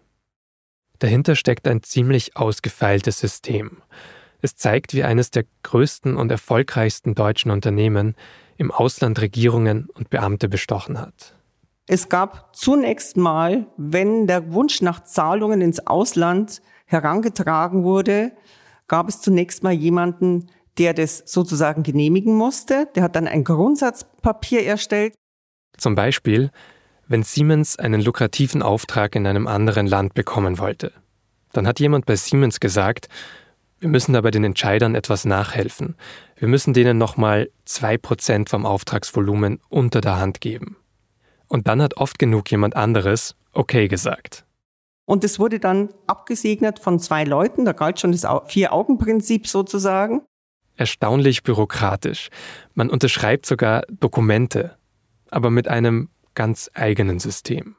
Dahinter 0.99 1.37
steckt 1.37 1.69
ein 1.69 1.83
ziemlich 1.83 2.37
ausgefeiltes 2.37 3.19
System. 3.21 3.83
Es 4.41 4.57
zeigt, 4.57 4.95
wie 4.95 5.05
eines 5.05 5.31
der 5.31 5.45
größten 5.63 6.17
und 6.17 6.31
erfolgreichsten 6.31 7.15
deutschen 7.15 7.51
Unternehmen 7.51 8.15
im 8.57 8.71
Ausland 8.71 9.21
Regierungen 9.21 9.89
und 9.95 10.11
Beamte 10.11 10.49
bestochen 10.49 11.01
hat. 11.01 11.35
Es 11.87 12.09
gab 12.09 12.55
zunächst 12.55 13.17
mal, 13.17 13.67
wenn 13.77 14.27
der 14.27 14.53
Wunsch 14.53 14.83
nach 14.83 15.05
Zahlungen 15.05 15.61
ins 15.61 15.87
Ausland 15.87 16.61
herangetragen 16.85 17.83
wurde, 17.85 18.33
gab 18.89 19.09
es 19.09 19.21
zunächst 19.21 19.63
mal 19.63 19.73
jemanden, 19.73 20.51
der 20.79 20.95
das 20.95 21.23
sozusagen 21.27 21.83
genehmigen 21.83 22.35
musste. 22.35 22.89
Der 22.95 23.03
hat 23.03 23.17
dann 23.17 23.27
ein 23.27 23.45
Grundsatzpapier 23.45 24.65
erstellt. 24.65 25.15
Zum 25.77 25.95
Beispiel, 25.95 26.51
wenn 27.07 27.23
Siemens 27.23 27.79
einen 27.79 28.01
lukrativen 28.01 28.63
Auftrag 28.63 29.15
in 29.15 29.27
einem 29.27 29.47
anderen 29.47 29.87
Land 29.87 30.15
bekommen 30.15 30.59
wollte. 30.59 30.93
Dann 31.53 31.67
hat 31.67 31.81
jemand 31.81 32.07
bei 32.07 32.17
Siemens 32.17 32.61
gesagt, 32.61 33.09
wir 33.81 33.89
müssen 33.89 34.17
aber 34.17 34.31
den 34.31 34.45
Entscheidern 34.45 34.95
etwas 34.95 35.25
nachhelfen. 35.25 35.97
Wir 36.37 36.49
müssen 36.49 36.75
denen 36.75 36.99
nochmal 36.99 37.51
zwei 37.65 37.97
Prozent 37.97 38.51
vom 38.51 38.67
Auftragsvolumen 38.67 39.61
unter 39.69 40.01
der 40.01 40.19
Hand 40.19 40.41
geben. 40.41 40.77
Und 41.47 41.69
dann 41.69 41.81
hat 41.81 41.97
oft 41.97 42.19
genug 42.19 42.51
jemand 42.51 42.77
anderes 42.77 43.35
okay 43.53 43.89
gesagt. 43.89 44.45
Und 45.07 45.25
es 45.25 45.39
wurde 45.39 45.59
dann 45.59 45.89
abgesegnet 46.07 46.81
von 46.81 46.99
zwei 46.99 47.25
Leuten, 47.25 47.65
da 47.65 47.73
galt 47.73 47.99
schon 47.99 48.13
das 48.13 48.27
Vier-Augen-Prinzip 48.47 49.47
sozusagen. 49.47 50.23
Erstaunlich 50.79 51.43
bürokratisch. 51.43 52.31
Man 52.75 52.89
unterschreibt 52.89 53.47
sogar 53.47 53.83
Dokumente, 53.91 54.77
aber 55.29 55.51
mit 55.51 55.67
einem 55.67 56.09
ganz 56.37 56.71
eigenen 56.73 57.19
System. 57.19 57.75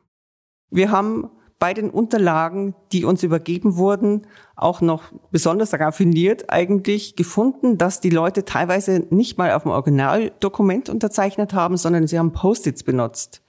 Wir 0.70 0.92
haben 0.92 1.30
bei 1.60 1.74
den 1.74 1.90
Unterlagen, 1.90 2.76
die 2.92 3.06
uns 3.06 3.24
übergeben 3.24 3.78
wurden, 3.78 4.28
auch 4.58 4.82
noch 4.82 5.14
besonders 5.32 5.74
raffiniert 5.74 6.50
eigentlich 6.50 7.16
gefunden, 7.16 7.78
dass 7.78 8.02
die 8.02 8.10
Leute 8.10 8.44
teilweise 8.44 9.06
nicht 9.12 9.38
mal 9.38 9.54
auf 9.54 9.64
dem 9.64 9.72
Originaldokument 9.72 10.90
unterzeichnet 10.90 11.54
haben, 11.54 11.78
sondern 11.78 12.06
sie 12.06 12.20
haben 12.20 12.34
Post-its 12.34 12.84
benutzt. 12.84 13.42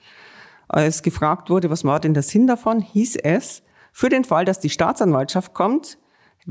Als 0.69 1.02
gefragt 1.02 1.50
wurde, 1.50 1.71
was 1.71 1.83
war 1.85 1.99
denn 1.99 2.14
der 2.14 2.23
Sinn 2.23 2.47
davon, 2.47 2.80
hieß 2.80 3.16
es, 3.16 3.64
für 3.92 4.09
den 4.09 4.23
Fall, 4.23 4.45
dass 4.45 4.61
die 4.61 4.71
Staatsanwaltschaft 4.71 5.54
kommt, 5.54 5.99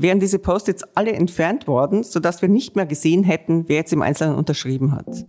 wären 0.00 0.20
diese 0.20 0.38
Post-its 0.38 0.84
alle 0.94 1.12
entfernt 1.12 1.66
worden, 1.66 2.02
sodass 2.02 2.42
wir 2.42 2.48
nicht 2.48 2.76
mehr 2.76 2.86
gesehen 2.86 3.24
hätten, 3.24 3.68
wer 3.68 3.76
jetzt 3.76 3.92
im 3.92 4.02
Einzelnen 4.02 4.36
unterschrieben 4.36 4.92
hat. 4.92 5.24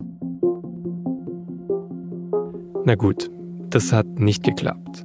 Na 2.84 2.94
gut, 2.94 3.30
das 3.70 3.92
hat 3.92 4.06
nicht 4.18 4.42
geklappt. 4.42 5.04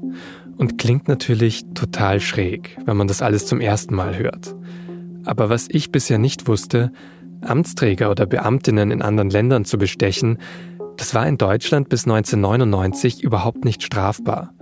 Und 0.58 0.78
klingt 0.80 1.08
natürlich 1.08 1.66
total 1.76 2.20
schräg, 2.20 2.78
wenn 2.86 2.98
man 2.98 3.08
das 3.08 3.22
alles 3.22 3.46
zum 3.46 3.62
ersten 3.62 3.94
Mal 3.94 4.18
hört. 4.18 4.56
Aber 5.26 5.50
was 5.50 5.68
ich 5.70 5.92
bisher 5.92 6.18
nicht 6.18 6.48
wusste, 6.48 6.92
Amtsträger 7.42 8.10
oder 8.10 8.26
Beamtinnen 8.26 8.90
in 8.90 9.02
anderen 9.02 9.30
Ländern 9.30 9.66
zu 9.66 9.78
bestechen, 9.78 10.40
das 10.98 11.14
war 11.14 11.28
in 11.28 11.38
Deutschland 11.38 11.90
bis 11.90 12.06
1999 12.06 13.24
überhaupt 13.24 13.64
nicht 13.64 13.84
strafbar. 13.84 14.54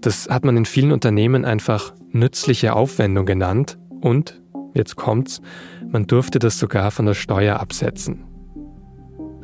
Das 0.00 0.28
hat 0.30 0.44
man 0.44 0.56
in 0.56 0.64
vielen 0.64 0.92
Unternehmen 0.92 1.44
einfach 1.44 1.92
nützliche 2.10 2.74
Aufwendung 2.74 3.26
genannt 3.26 3.78
und, 4.00 4.42
jetzt 4.74 4.96
kommt's, 4.96 5.40
man 5.88 6.06
durfte 6.06 6.38
das 6.38 6.58
sogar 6.58 6.90
von 6.90 7.06
der 7.06 7.14
Steuer 7.14 7.60
absetzen. 7.60 8.24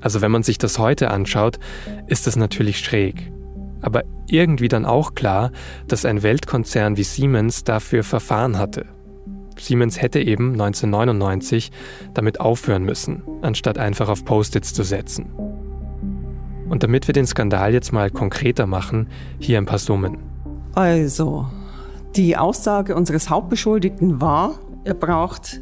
Also 0.00 0.20
wenn 0.20 0.30
man 0.30 0.42
sich 0.42 0.58
das 0.58 0.78
heute 0.78 1.10
anschaut, 1.10 1.58
ist 2.06 2.26
das 2.26 2.36
natürlich 2.36 2.78
schräg. 2.78 3.32
Aber 3.82 4.02
irgendwie 4.28 4.68
dann 4.68 4.84
auch 4.84 5.14
klar, 5.14 5.52
dass 5.88 6.04
ein 6.04 6.22
Weltkonzern 6.22 6.96
wie 6.96 7.02
Siemens 7.02 7.64
dafür 7.64 8.04
Verfahren 8.04 8.58
hatte. 8.58 8.86
Siemens 9.58 10.00
hätte 10.00 10.20
eben 10.20 10.52
1999 10.52 11.70
damit 12.14 12.40
aufhören 12.40 12.82
müssen, 12.82 13.22
anstatt 13.42 13.78
einfach 13.78 14.08
auf 14.08 14.24
Post-its 14.24 14.72
zu 14.72 14.82
setzen. 14.82 15.30
Und 16.68 16.82
damit 16.82 17.08
wir 17.08 17.12
den 17.12 17.26
Skandal 17.26 17.72
jetzt 17.72 17.92
mal 17.92 18.10
konkreter 18.10 18.66
machen, 18.66 19.08
hier 19.38 19.58
ein 19.58 19.66
paar 19.66 19.78
Summen. 19.78 20.18
Also, 20.74 21.46
die 22.16 22.36
Aussage 22.36 22.94
unseres 22.94 23.28
Hauptbeschuldigten 23.28 24.20
war, 24.20 24.60
er 24.84 24.94
braucht 24.94 25.60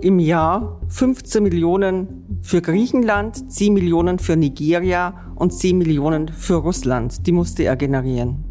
im 0.00 0.18
Jahr 0.18 0.80
15 0.88 1.42
Millionen 1.42 2.40
für 2.42 2.60
Griechenland, 2.60 3.52
10 3.52 3.72
Millionen 3.74 4.18
für 4.18 4.36
Nigeria 4.36 5.14
und 5.36 5.52
10 5.52 5.78
Millionen 5.78 6.28
für 6.28 6.56
Russland. 6.56 7.26
Die 7.26 7.32
musste 7.32 7.62
er 7.64 7.76
generieren. 7.76 8.44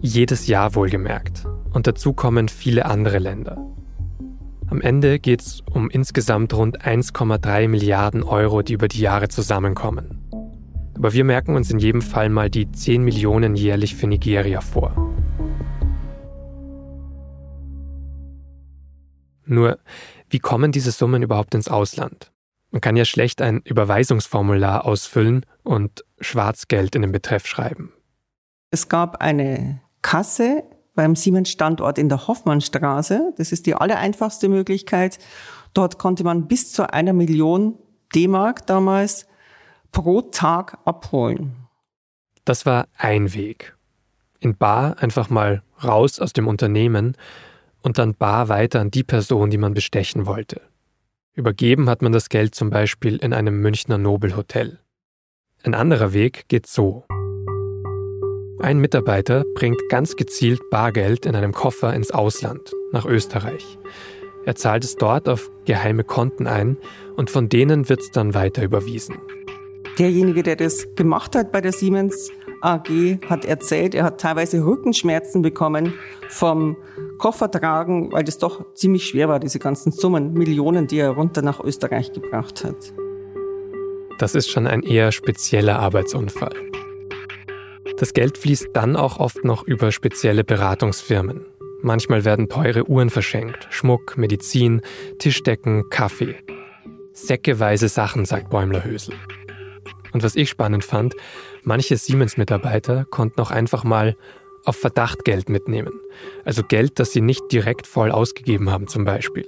Jedes 0.00 0.46
Jahr 0.46 0.74
wohlgemerkt. 0.74 1.44
Und 1.72 1.86
dazu 1.86 2.12
kommen 2.12 2.48
viele 2.48 2.86
andere 2.86 3.18
Länder. 3.18 3.58
Am 4.68 4.80
Ende 4.80 5.18
geht 5.18 5.40
es 5.40 5.62
um 5.72 5.90
insgesamt 5.90 6.54
rund 6.54 6.80
1,3 6.82 7.68
Milliarden 7.68 8.22
Euro, 8.22 8.62
die 8.62 8.74
über 8.74 8.88
die 8.88 9.00
Jahre 9.00 9.28
zusammenkommen. 9.28 10.18
Aber 10.96 11.12
wir 11.12 11.24
merken 11.24 11.56
uns 11.56 11.70
in 11.70 11.78
jedem 11.78 12.02
Fall 12.02 12.28
mal 12.28 12.50
die 12.50 12.70
10 12.70 13.02
Millionen 13.02 13.56
jährlich 13.56 13.96
für 13.96 14.06
Nigeria 14.06 14.60
vor. 14.60 15.09
Nur, 19.50 19.78
wie 20.28 20.38
kommen 20.38 20.70
diese 20.70 20.92
Summen 20.92 21.22
überhaupt 21.22 21.54
ins 21.54 21.68
Ausland? 21.68 22.30
Man 22.70 22.80
kann 22.80 22.96
ja 22.96 23.04
schlecht 23.04 23.42
ein 23.42 23.60
Überweisungsformular 23.64 24.84
ausfüllen 24.84 25.44
und 25.64 26.04
Schwarzgeld 26.20 26.94
in 26.94 27.02
den 27.02 27.10
Betreff 27.10 27.46
schreiben. 27.46 27.92
Es 28.70 28.88
gab 28.88 29.20
eine 29.20 29.80
Kasse 30.02 30.62
beim 30.94 31.16
Siemens-Standort 31.16 31.98
in 31.98 32.08
der 32.08 32.28
Hoffmannstraße. 32.28 33.34
Das 33.36 33.50
ist 33.50 33.66
die 33.66 33.74
allereinfachste 33.74 34.48
Möglichkeit. 34.48 35.18
Dort 35.74 35.98
konnte 35.98 36.22
man 36.22 36.46
bis 36.46 36.72
zu 36.72 36.92
einer 36.92 37.12
Million 37.12 37.76
D-Mark 38.14 38.66
damals 38.68 39.26
pro 39.90 40.20
Tag 40.20 40.78
abholen. 40.84 41.56
Das 42.44 42.66
war 42.66 42.86
ein 42.96 43.34
Weg. 43.34 43.76
In 44.38 44.56
Bar 44.56 45.02
einfach 45.02 45.28
mal 45.28 45.62
raus 45.82 46.20
aus 46.20 46.32
dem 46.32 46.46
Unternehmen 46.46 47.16
und 47.82 47.98
dann 47.98 48.14
bar 48.14 48.48
weiter 48.48 48.80
an 48.80 48.90
die 48.90 49.04
Person, 49.04 49.50
die 49.50 49.58
man 49.58 49.74
bestechen 49.74 50.26
wollte. 50.26 50.60
Übergeben 51.34 51.88
hat 51.88 52.02
man 52.02 52.12
das 52.12 52.28
Geld 52.28 52.54
zum 52.54 52.70
Beispiel 52.70 53.16
in 53.16 53.32
einem 53.32 53.60
Münchner 53.60 53.98
Nobelhotel. 53.98 54.78
Ein 55.62 55.74
anderer 55.74 56.12
Weg 56.12 56.48
geht 56.48 56.66
so. 56.66 57.04
Ein 58.60 58.78
Mitarbeiter 58.78 59.44
bringt 59.54 59.80
ganz 59.88 60.16
gezielt 60.16 60.60
Bargeld 60.70 61.24
in 61.24 61.34
einem 61.34 61.52
Koffer 61.52 61.94
ins 61.94 62.10
Ausland, 62.10 62.72
nach 62.92 63.06
Österreich. 63.06 63.78
Er 64.44 64.54
zahlt 64.54 64.84
es 64.84 64.96
dort 64.96 65.28
auf 65.28 65.50
geheime 65.66 66.04
Konten 66.04 66.46
ein 66.46 66.76
und 67.16 67.30
von 67.30 67.48
denen 67.48 67.88
wird 67.88 68.00
es 68.00 68.10
dann 68.10 68.34
weiter 68.34 68.62
überwiesen. 68.62 69.16
Derjenige, 69.98 70.42
der 70.42 70.56
das 70.56 70.94
gemacht 70.94 71.36
hat 71.36 71.52
bei 71.52 71.60
der 71.60 71.72
Siemens 71.72 72.30
AG, 72.62 73.18
hat 73.28 73.44
erzählt, 73.44 73.94
er 73.94 74.04
hat 74.04 74.20
teilweise 74.20 74.64
Rückenschmerzen 74.64 75.42
bekommen 75.42 75.94
vom 76.28 76.76
Koffer 77.20 77.50
tragen, 77.50 78.10
weil 78.12 78.24
das 78.24 78.38
doch 78.38 78.74
ziemlich 78.74 79.04
schwer 79.04 79.28
war, 79.28 79.38
diese 79.38 79.58
ganzen 79.58 79.92
Summen, 79.92 80.32
Millionen, 80.32 80.86
die 80.86 80.98
er 80.98 81.10
runter 81.10 81.42
nach 81.42 81.60
Österreich 81.60 82.12
gebracht 82.12 82.64
hat. 82.64 82.94
Das 84.18 84.34
ist 84.34 84.50
schon 84.50 84.66
ein 84.66 84.82
eher 84.82 85.12
spezieller 85.12 85.78
Arbeitsunfall. 85.78 86.54
Das 87.98 88.14
Geld 88.14 88.38
fließt 88.38 88.70
dann 88.72 88.96
auch 88.96 89.18
oft 89.18 89.44
noch 89.44 89.64
über 89.64 89.92
spezielle 89.92 90.44
Beratungsfirmen. 90.44 91.44
Manchmal 91.82 92.24
werden 92.24 92.48
teure 92.48 92.88
Uhren 92.88 93.10
verschenkt, 93.10 93.68
Schmuck, 93.70 94.16
Medizin, 94.16 94.80
Tischdecken, 95.18 95.90
Kaffee. 95.90 96.36
Säckeweise 97.12 97.88
Sachen, 97.88 98.24
sagt 98.24 98.48
Bäumler-Hösel. 98.48 99.14
Und 100.12 100.22
was 100.22 100.36
ich 100.36 100.48
spannend 100.48 100.84
fand, 100.84 101.14
manche 101.64 101.98
Siemens-Mitarbeiter 101.98 103.04
konnten 103.04 103.40
auch 103.42 103.50
einfach 103.50 103.84
mal 103.84 104.16
auf 104.64 104.76
Verdacht 104.76 105.24
Geld 105.24 105.48
mitnehmen. 105.48 105.92
Also 106.44 106.62
Geld, 106.62 106.98
das 106.98 107.12
sie 107.12 107.20
nicht 107.20 107.42
direkt 107.52 107.86
voll 107.86 108.10
ausgegeben 108.10 108.70
haben 108.70 108.88
zum 108.88 109.04
Beispiel. 109.04 109.46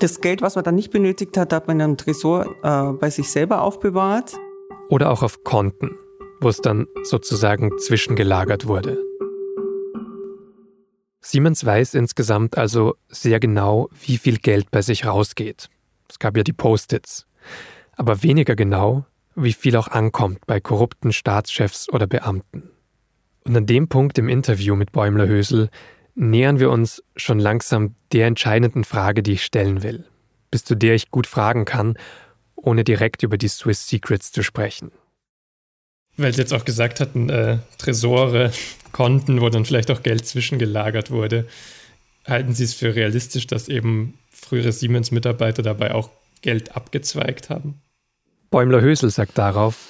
Das 0.00 0.20
Geld, 0.20 0.42
was 0.42 0.56
man 0.56 0.64
dann 0.64 0.74
nicht 0.74 0.90
benötigt 0.90 1.36
hat, 1.36 1.52
hat 1.52 1.68
man 1.68 1.78
in 1.78 1.82
einem 1.82 1.96
Tresor 1.96 2.54
äh, 2.62 2.92
bei 2.92 3.10
sich 3.10 3.30
selber 3.30 3.62
aufbewahrt. 3.62 4.36
Oder 4.88 5.10
auch 5.10 5.22
auf 5.22 5.44
Konten, 5.44 5.96
wo 6.40 6.48
es 6.48 6.60
dann 6.60 6.86
sozusagen 7.04 7.78
zwischengelagert 7.78 8.66
wurde. 8.66 8.98
Siemens 11.20 11.64
weiß 11.64 11.94
insgesamt 11.94 12.58
also 12.58 12.96
sehr 13.08 13.40
genau, 13.40 13.88
wie 13.98 14.18
viel 14.18 14.36
Geld 14.36 14.70
bei 14.70 14.82
sich 14.82 15.06
rausgeht. 15.06 15.70
Es 16.08 16.18
gab 16.18 16.36
ja 16.36 16.42
die 16.42 16.52
Post-its. 16.52 17.26
Aber 17.96 18.22
weniger 18.22 18.56
genau, 18.56 19.06
wie 19.34 19.54
viel 19.54 19.76
auch 19.76 19.88
ankommt 19.88 20.46
bei 20.46 20.60
korrupten 20.60 21.12
Staatschefs 21.12 21.88
oder 21.88 22.06
Beamten. 22.06 22.73
Und 23.46 23.56
an 23.56 23.66
dem 23.66 23.88
Punkt 23.88 24.18
im 24.18 24.28
Interview 24.28 24.74
mit 24.74 24.92
Bäumler-Hösel 24.92 25.68
nähern 26.14 26.58
wir 26.58 26.70
uns 26.70 27.02
schon 27.16 27.38
langsam 27.38 27.94
der 28.12 28.26
entscheidenden 28.26 28.84
Frage, 28.84 29.22
die 29.22 29.32
ich 29.32 29.44
stellen 29.44 29.82
will, 29.82 30.04
bis 30.50 30.64
zu 30.64 30.74
der 30.74 30.94
ich 30.94 31.10
gut 31.10 31.26
fragen 31.26 31.64
kann, 31.64 31.98
ohne 32.56 32.84
direkt 32.84 33.22
über 33.22 33.36
die 33.36 33.48
Swiss 33.48 33.86
Secrets 33.86 34.32
zu 34.32 34.42
sprechen. 34.42 34.92
Weil 36.16 36.32
Sie 36.32 36.40
jetzt 36.40 36.54
auch 36.54 36.64
gesagt 36.64 37.00
hatten, 37.00 37.28
äh, 37.28 37.58
Tresore, 37.76 38.52
Konten, 38.92 39.40
wo 39.40 39.48
dann 39.48 39.64
vielleicht 39.64 39.90
auch 39.90 40.02
Geld 40.02 40.24
zwischengelagert 40.24 41.10
wurde. 41.10 41.46
Halten 42.24 42.54
Sie 42.54 42.64
es 42.64 42.72
für 42.72 42.94
realistisch, 42.94 43.46
dass 43.46 43.68
eben 43.68 44.16
frühere 44.30 44.72
Siemens-Mitarbeiter 44.72 45.62
dabei 45.62 45.92
auch 45.92 46.10
Geld 46.40 46.76
abgezweigt 46.76 47.50
haben? 47.50 47.82
Bäumler-Hösel 48.50 49.10
sagt 49.10 49.36
darauf, 49.36 49.88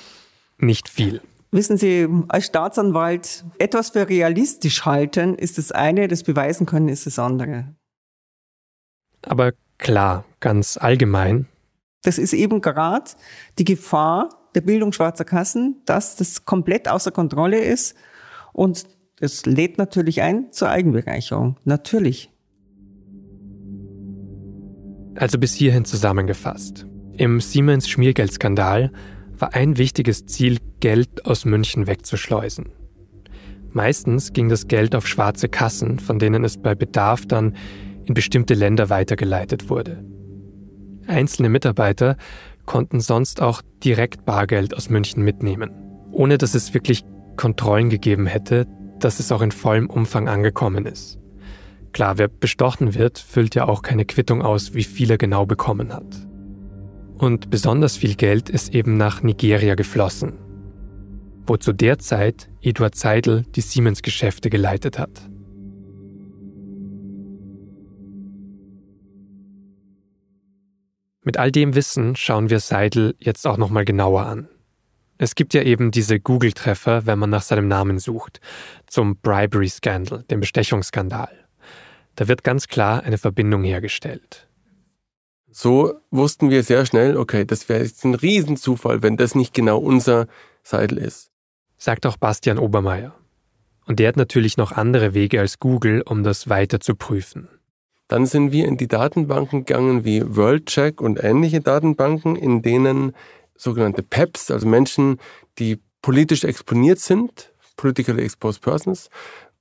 nicht 0.59 0.89
viel. 0.89 1.21
Wissen 1.55 1.77
Sie, 1.77 2.09
als 2.27 2.47
Staatsanwalt 2.47 3.45
etwas 3.61 3.91
für 3.91 4.09
realistisch 4.09 4.85
halten 4.85 5.37
ist 5.37 5.57
das 5.57 5.71
eine, 5.71 6.09
das 6.09 6.25
beweisen 6.25 6.67
können 6.67 6.89
ist 6.89 7.07
das 7.07 7.21
andere. 7.21 7.77
Aber 9.23 9.53
klar, 9.79 10.25
ganz 10.41 10.77
allgemein. 10.77 11.47
Das 12.03 12.19
ist 12.19 12.33
eben 12.33 12.61
gerade 12.61 13.09
die 13.61 13.65
Gefahr 13.65 14.31
der 14.57 14.63
Bildung 14.63 14.93
schwarzer 14.93 15.25
Kassen, 15.25 15.81
dass 15.85 16.17
das 16.17 16.45
komplett 16.45 16.89
außer 16.89 17.13
Kontrolle 17.13 17.61
ist 17.61 17.95
und 18.53 18.87
es 19.21 19.47
lädt 19.47 19.79
natürlich 19.79 20.23
ein 20.23 20.51
zur 20.51 20.71
Eigenbereicherung. 20.71 21.57
Natürlich. 21.63 22.33
Also 25.15 25.39
bis 25.39 25.55
hierhin 25.55 25.85
zusammengefasst. 25.85 26.85
Im 27.13 27.41
Siemens-Schmiergeldskandal 27.41 28.91
war 29.39 29.55
ein 29.55 29.79
wichtiges 29.79 30.27
Ziel, 30.27 30.59
Geld 30.81 31.27
aus 31.27 31.45
München 31.45 31.87
wegzuschleusen. 31.87 32.67
Meistens 33.73 34.33
ging 34.33 34.49
das 34.49 34.69
Geld 34.69 34.95
auf 34.95 35.09
schwarze 35.09 35.49
Kassen, 35.49 35.99
von 35.99 36.19
denen 36.19 36.45
es 36.45 36.59
bei 36.59 36.75
Bedarf 36.75 37.27
dann 37.27 37.57
in 38.05 38.15
bestimmte 38.15 38.55
Länder 38.55 38.91
weitergeleitet 38.91 39.69
wurde. 39.69 40.05
Einzelne 41.07 41.49
Mitarbeiter 41.49 42.17
konnten 42.67 43.01
sonst 43.01 43.43
auch 43.43 43.63
direkt 43.83 44.25
Bargeld 44.25 44.75
aus 44.77 44.91
München 44.91 45.23
mitnehmen, 45.23 45.71
ohne 46.13 46.39
dass 46.39 46.55
es 46.55 46.73
wirklich 46.73 47.05
Kontrollen 47.37 47.91
gegeben 47.91 48.27
hätte, 48.27 48.67
dass 49.01 49.21
es 49.21 49.33
auch 49.33 49.43
in 49.43 49.53
vollem 49.53 49.91
Umfang 49.91 50.29
angekommen 50.29 50.87
ist. 50.87 51.19
Klar, 51.93 52.19
wer 52.19 52.29
bestochen 52.29 52.95
wird, 52.95 53.19
füllt 53.19 53.55
ja 53.55 53.67
auch 53.69 53.83
keine 53.83 54.05
Quittung 54.05 54.43
aus, 54.43 54.75
wie 54.75 54.85
viel 54.85 55.11
er 55.11 55.19
genau 55.19 55.47
bekommen 55.47 55.93
hat. 55.93 56.27
Und 57.19 57.51
besonders 57.51 57.97
viel 57.97 58.15
Geld 58.17 58.49
ist 58.49 58.75
eben 58.75 58.97
nach 58.97 59.23
Nigeria 59.23 59.75
geflossen, 59.75 60.35
wo 61.47 61.57
zu 61.57 61.73
der 61.73 61.99
Zeit 61.99 62.51
Eduard 62.61 62.97
Seidel 62.97 63.45
die 63.55 63.61
Siemens-Geschäfte 63.61 64.51
geleitet 64.51 64.99
hat. 64.99 65.31
Mit 71.23 71.39
all 71.39 71.51
dem 71.51 71.75
Wissen 71.75 72.17
schauen 72.17 72.51
wir 72.51 72.61
Seidel 72.61 73.15
jetzt 73.19 73.47
auch 73.47 73.57
nochmal 73.57 73.87
genauer 73.87 74.27
an. 74.27 74.49
Es 75.17 75.35
gibt 75.35 75.55
ja 75.55 75.63
eben 75.63 75.91
diese 75.91 76.21
Google-Treffer, 76.21 77.07
wenn 77.07 77.19
man 77.19 77.31
nach 77.31 77.43
seinem 77.43 77.69
Namen 77.69 77.99
sucht, 77.99 78.41
zum 78.87 79.17
Bribery-Scandal, 79.17 80.25
dem 80.25 80.41
Bestechungsskandal. 80.41 81.31
Da 82.17 82.29
wird 82.29 82.45
ganz 82.45 82.69
klar 82.69 83.05
eine 83.05 83.17
Verbindung 83.17 83.63
hergestellt. 83.63 84.49
So 85.57 86.01
wussten 86.11 86.51
wir 86.51 86.65
sehr 86.65 86.85
schnell, 86.85 87.17
okay, 87.17 87.45
das 87.45 87.69
wäre 87.69 87.85
jetzt 87.85 88.05
ein 88.05 88.17
Riesenzufall, 88.17 89.05
wenn 89.05 89.17
das 89.17 89.37
nicht 89.37 89.55
genau 89.55 89.79
unser 89.79 90.27
Seidel 90.65 90.99
ist. 90.99 91.31
Sagt 91.79 92.07
auch 92.07 92.17
Bastian 92.17 92.59
Obermeier. 92.59 93.15
Und 93.87 94.01
der 94.01 94.09
hat 94.09 94.17
natürlich 94.17 94.57
noch 94.57 94.73
andere 94.73 95.15
Wege 95.15 95.39
als 95.39 95.61
Google, 95.61 96.03
um 96.03 96.25
das 96.25 96.49
weiter 96.49 96.81
zu 96.81 96.97
prüfen. 96.97 97.49
Dann 98.09 98.27
sind 98.27 98.51
wir 98.51 98.67
in 98.67 98.79
die 98.79 98.89
Datenbanken 98.89 99.65
gegangen 99.65 100.05
wie 100.05 100.25
WorldCheck 100.27 101.01
und 101.01 101.23
ähnliche 101.23 101.61
Datenbanken, 101.61 102.35
in 102.35 102.63
denen 102.63 103.15
sogenannte 103.55 104.03
PEPs, 104.03 104.51
also 104.51 104.67
Menschen, 104.67 105.21
die 105.61 105.79
politisch 106.03 106.43
exponiert 106.43 106.99
sind, 106.99 107.53
politically 107.77 108.25
exposed 108.25 108.61
persons, 108.61 109.09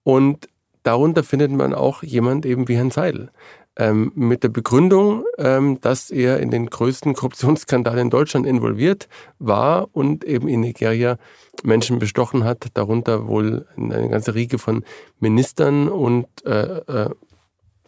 und 0.01 0.49
darunter 0.81 1.23
findet 1.23 1.51
man 1.51 1.75
auch 1.75 2.01
jemand 2.01 2.47
eben 2.47 2.67
wie 2.67 2.77
Herrn 2.77 2.89
Seidel 2.89 3.29
ähm, 3.77 4.11
mit 4.15 4.43
der 4.43 4.49
Begründung, 4.49 5.25
ähm, 5.37 5.79
dass 5.81 6.11
er 6.11 6.39
in 6.39 6.51
den 6.51 6.67
größten 6.67 7.13
Korruptionsskandal 7.13 7.97
in 7.97 8.09
Deutschland 8.09 8.45
involviert 8.45 9.07
war 9.39 9.87
und 9.93 10.23
eben 10.23 10.47
in 10.47 10.61
Nigeria 10.61 11.17
Menschen 11.63 11.99
bestochen 11.99 12.43
hat, 12.43 12.67
darunter 12.75 13.27
wohl 13.27 13.65
eine 13.75 14.09
ganze 14.09 14.35
Riege 14.35 14.59
von 14.59 14.83
Ministern 15.19 15.87
und 15.87 16.27
äh, 16.45 16.77
äh, 16.77 17.09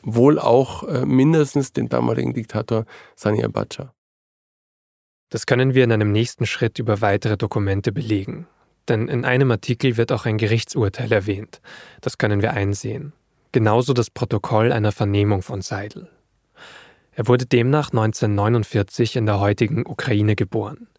wohl 0.02 0.40
auch 0.40 0.84
äh, 0.84 1.06
mindestens 1.06 1.74
den 1.74 1.90
damaligen 1.90 2.34
Diktator 2.34 2.86
Sani 3.16 3.44
Abacha. 3.44 3.94
Das 5.30 5.46
können 5.46 5.74
wir 5.74 5.84
in 5.84 5.92
einem 5.92 6.12
nächsten 6.12 6.46
Schritt 6.46 6.80
über 6.80 7.02
weitere 7.02 7.38
Dokumente 7.38 7.92
belegen. 7.92 8.48
Denn 8.88 9.08
in 9.08 9.26
einem 9.26 9.50
Artikel 9.50 9.98
wird 9.98 10.12
auch 10.12 10.26
ein 10.26 10.38
Gerichtsurteil 10.38 11.12
erwähnt. 11.12 11.60
Das 12.02 12.20
können 12.20 12.44
wir 12.44 12.54
einsehen 12.54 13.14
genauso 13.56 13.94
das 13.94 14.10
Protokoll 14.10 14.74
einer 14.74 14.92
Vernehmung 14.92 15.42
von 15.42 15.62
Seidel. 15.62 16.10
Er 17.14 17.26
wurde 17.30 17.46
demnach 17.46 17.92
1949 17.92 19.16
in 19.16 19.26
der 19.26 19.40
heutigen 19.40 19.86
Ukraine 19.86 20.36
geboren. 20.36 20.90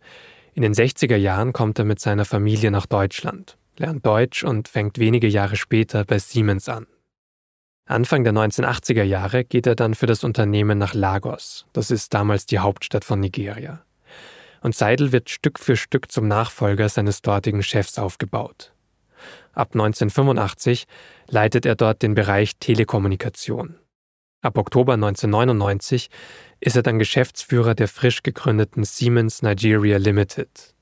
In 0.55 0.63
den 0.63 0.73
60er 0.73 1.17
Jahren 1.17 1.53
kommt 1.53 1.79
er 1.79 1.85
mit 1.85 2.01
seiner 2.01 2.25
Familie 2.25 2.71
nach 2.71 2.87
Deutschland, 2.87 3.59
lernt 3.77 4.07
Deutsch 4.07 4.43
und 4.43 4.69
fängt 4.69 4.97
wenige 4.97 5.29
Jahre 5.29 5.57
später 5.57 6.07
bei 6.07 6.19
Siemens 6.19 6.71
an. 6.71 6.87
Anfang 7.85 8.25
der 8.25 8.33
1980er 8.33 9.03
Jahre 9.03 9.45
geht 9.45 9.67
er 9.67 9.75
dann 9.75 9.95
für 9.95 10.07
das 10.07 10.25
Unternehmen 10.25 10.79
nach 10.79 10.95
Lagos, 10.95 11.67
das 11.75 11.91
ist 11.91 12.15
damals 12.15 12.47
die 12.47 12.61
Hauptstadt 12.61 13.05
von 13.05 13.21
Nigeria. 13.21 13.85
Und 14.63 14.75
Seidel 14.75 15.13
wird 15.13 15.29
Stück 15.29 15.59
für 15.59 15.77
Stück 15.77 16.11
zum 16.11 16.27
Nachfolger 16.27 16.89
seines 16.89 17.21
dortigen 17.21 17.63
Chefs 17.63 17.99
aufgebaut. 17.99 18.73
Ab 19.57 19.71
1985 19.73 20.85
leitet 21.29 21.65
er 21.65 21.77
dort 21.77 22.03
den 22.03 22.15
Bereich 22.15 22.57
Telekommunikation. 22.61 23.77
Ab 24.43 24.59
Oktober 24.59 24.93
1999 24.93 26.11
ist 26.61 26.77
er 26.77 26.83
dann 26.83 26.99
Geschäftsführer 26.99 27.75
der 27.75 27.89
frisch 27.89 28.23
gegründeten 28.23 28.85
Siemens 28.85 29.41
Nigeria 29.41 29.97
Limited. 29.97 30.75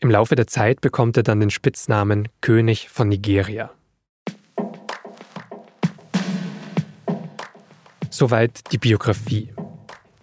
Im 0.00 0.10
Laufe 0.10 0.34
der 0.34 0.48
Zeit 0.48 0.80
bekommt 0.80 1.16
er 1.16 1.22
dann 1.22 1.38
den 1.38 1.50
Spitznamen 1.50 2.28
König 2.40 2.88
von 2.88 3.08
Nigeria. 3.08 3.70
Soweit 8.10 8.72
die 8.72 8.78
Biografie. 8.78 9.52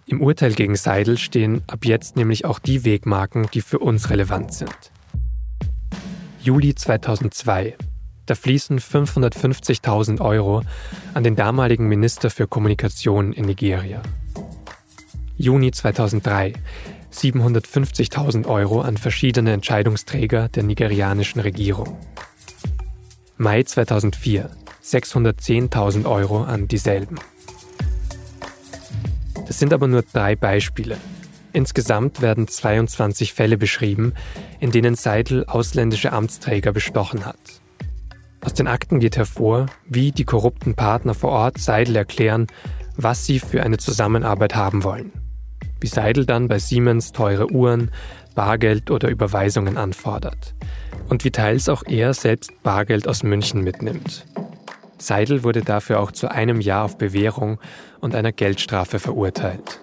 Im 0.04 0.20
Urteil 0.20 0.52
gegen 0.52 0.76
Seidel 0.76 1.16
stehen 1.16 1.62
ab 1.66 1.86
jetzt 1.86 2.14
nämlich 2.16 2.44
auch 2.44 2.58
die 2.58 2.84
Wegmarken, 2.84 3.48
die 3.54 3.62
für 3.62 3.78
uns 3.78 4.10
relevant 4.10 4.52
sind. 4.52 4.92
Juli 6.46 6.76
2002. 6.76 7.76
Da 8.26 8.36
fließen 8.36 8.78
550.000 8.78 10.20
Euro 10.20 10.62
an 11.12 11.24
den 11.24 11.34
damaligen 11.34 11.88
Minister 11.88 12.30
für 12.30 12.46
Kommunikation 12.46 13.32
in 13.32 13.46
Nigeria. 13.46 14.00
Juni 15.36 15.72
2003. 15.72 16.52
750.000 17.12 18.46
Euro 18.46 18.80
an 18.80 18.96
verschiedene 18.96 19.54
Entscheidungsträger 19.54 20.48
der 20.48 20.62
nigerianischen 20.62 21.40
Regierung. 21.40 21.98
Mai 23.36 23.64
2004 23.64 24.48
610.000 24.84 26.08
Euro 26.08 26.44
an 26.44 26.68
dieselben. 26.68 27.16
Das 29.48 29.58
sind 29.58 29.72
aber 29.72 29.88
nur 29.88 30.02
drei 30.02 30.36
Beispiele. 30.36 30.96
Insgesamt 31.56 32.20
werden 32.20 32.48
22 32.48 33.32
Fälle 33.32 33.56
beschrieben, 33.56 34.12
in 34.60 34.72
denen 34.72 34.94
Seidel 34.94 35.46
ausländische 35.46 36.12
Amtsträger 36.12 36.70
bestochen 36.70 37.24
hat. 37.24 37.38
Aus 38.42 38.52
den 38.52 38.66
Akten 38.66 39.00
geht 39.00 39.16
hervor, 39.16 39.64
wie 39.88 40.12
die 40.12 40.26
korrupten 40.26 40.74
Partner 40.74 41.14
vor 41.14 41.30
Ort 41.30 41.56
Seidel 41.56 41.96
erklären, 41.96 42.46
was 42.98 43.24
sie 43.24 43.38
für 43.40 43.62
eine 43.62 43.78
Zusammenarbeit 43.78 44.54
haben 44.54 44.84
wollen. 44.84 45.12
Wie 45.80 45.86
Seidel 45.86 46.26
dann 46.26 46.48
bei 46.48 46.58
Siemens 46.58 47.12
teure 47.12 47.50
Uhren, 47.50 47.90
Bargeld 48.34 48.90
oder 48.90 49.08
Überweisungen 49.08 49.78
anfordert. 49.78 50.54
Und 51.08 51.24
wie 51.24 51.30
teils 51.30 51.70
auch 51.70 51.84
er 51.86 52.12
selbst 52.12 52.52
Bargeld 52.64 53.08
aus 53.08 53.22
München 53.22 53.62
mitnimmt. 53.64 54.26
Seidel 54.98 55.42
wurde 55.42 55.62
dafür 55.62 56.00
auch 56.00 56.12
zu 56.12 56.30
einem 56.30 56.60
Jahr 56.60 56.84
auf 56.84 56.98
Bewährung 56.98 57.58
und 58.00 58.14
einer 58.14 58.32
Geldstrafe 58.32 58.98
verurteilt. 58.98 59.80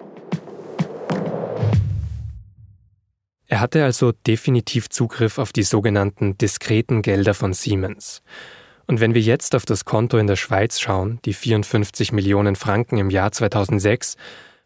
Er 3.54 3.60
hatte 3.60 3.84
also 3.84 4.10
definitiv 4.10 4.88
Zugriff 4.88 5.38
auf 5.38 5.52
die 5.52 5.62
sogenannten 5.62 6.36
diskreten 6.36 7.02
Gelder 7.02 7.34
von 7.34 7.52
Siemens. 7.52 8.20
Und 8.88 8.98
wenn 8.98 9.14
wir 9.14 9.20
jetzt 9.20 9.54
auf 9.54 9.64
das 9.64 9.84
Konto 9.84 10.18
in 10.18 10.26
der 10.26 10.34
Schweiz 10.34 10.80
schauen, 10.80 11.20
die 11.24 11.34
54 11.34 12.10
Millionen 12.10 12.56
Franken 12.56 12.98
im 12.98 13.10
Jahr 13.10 13.30
2006, 13.30 14.16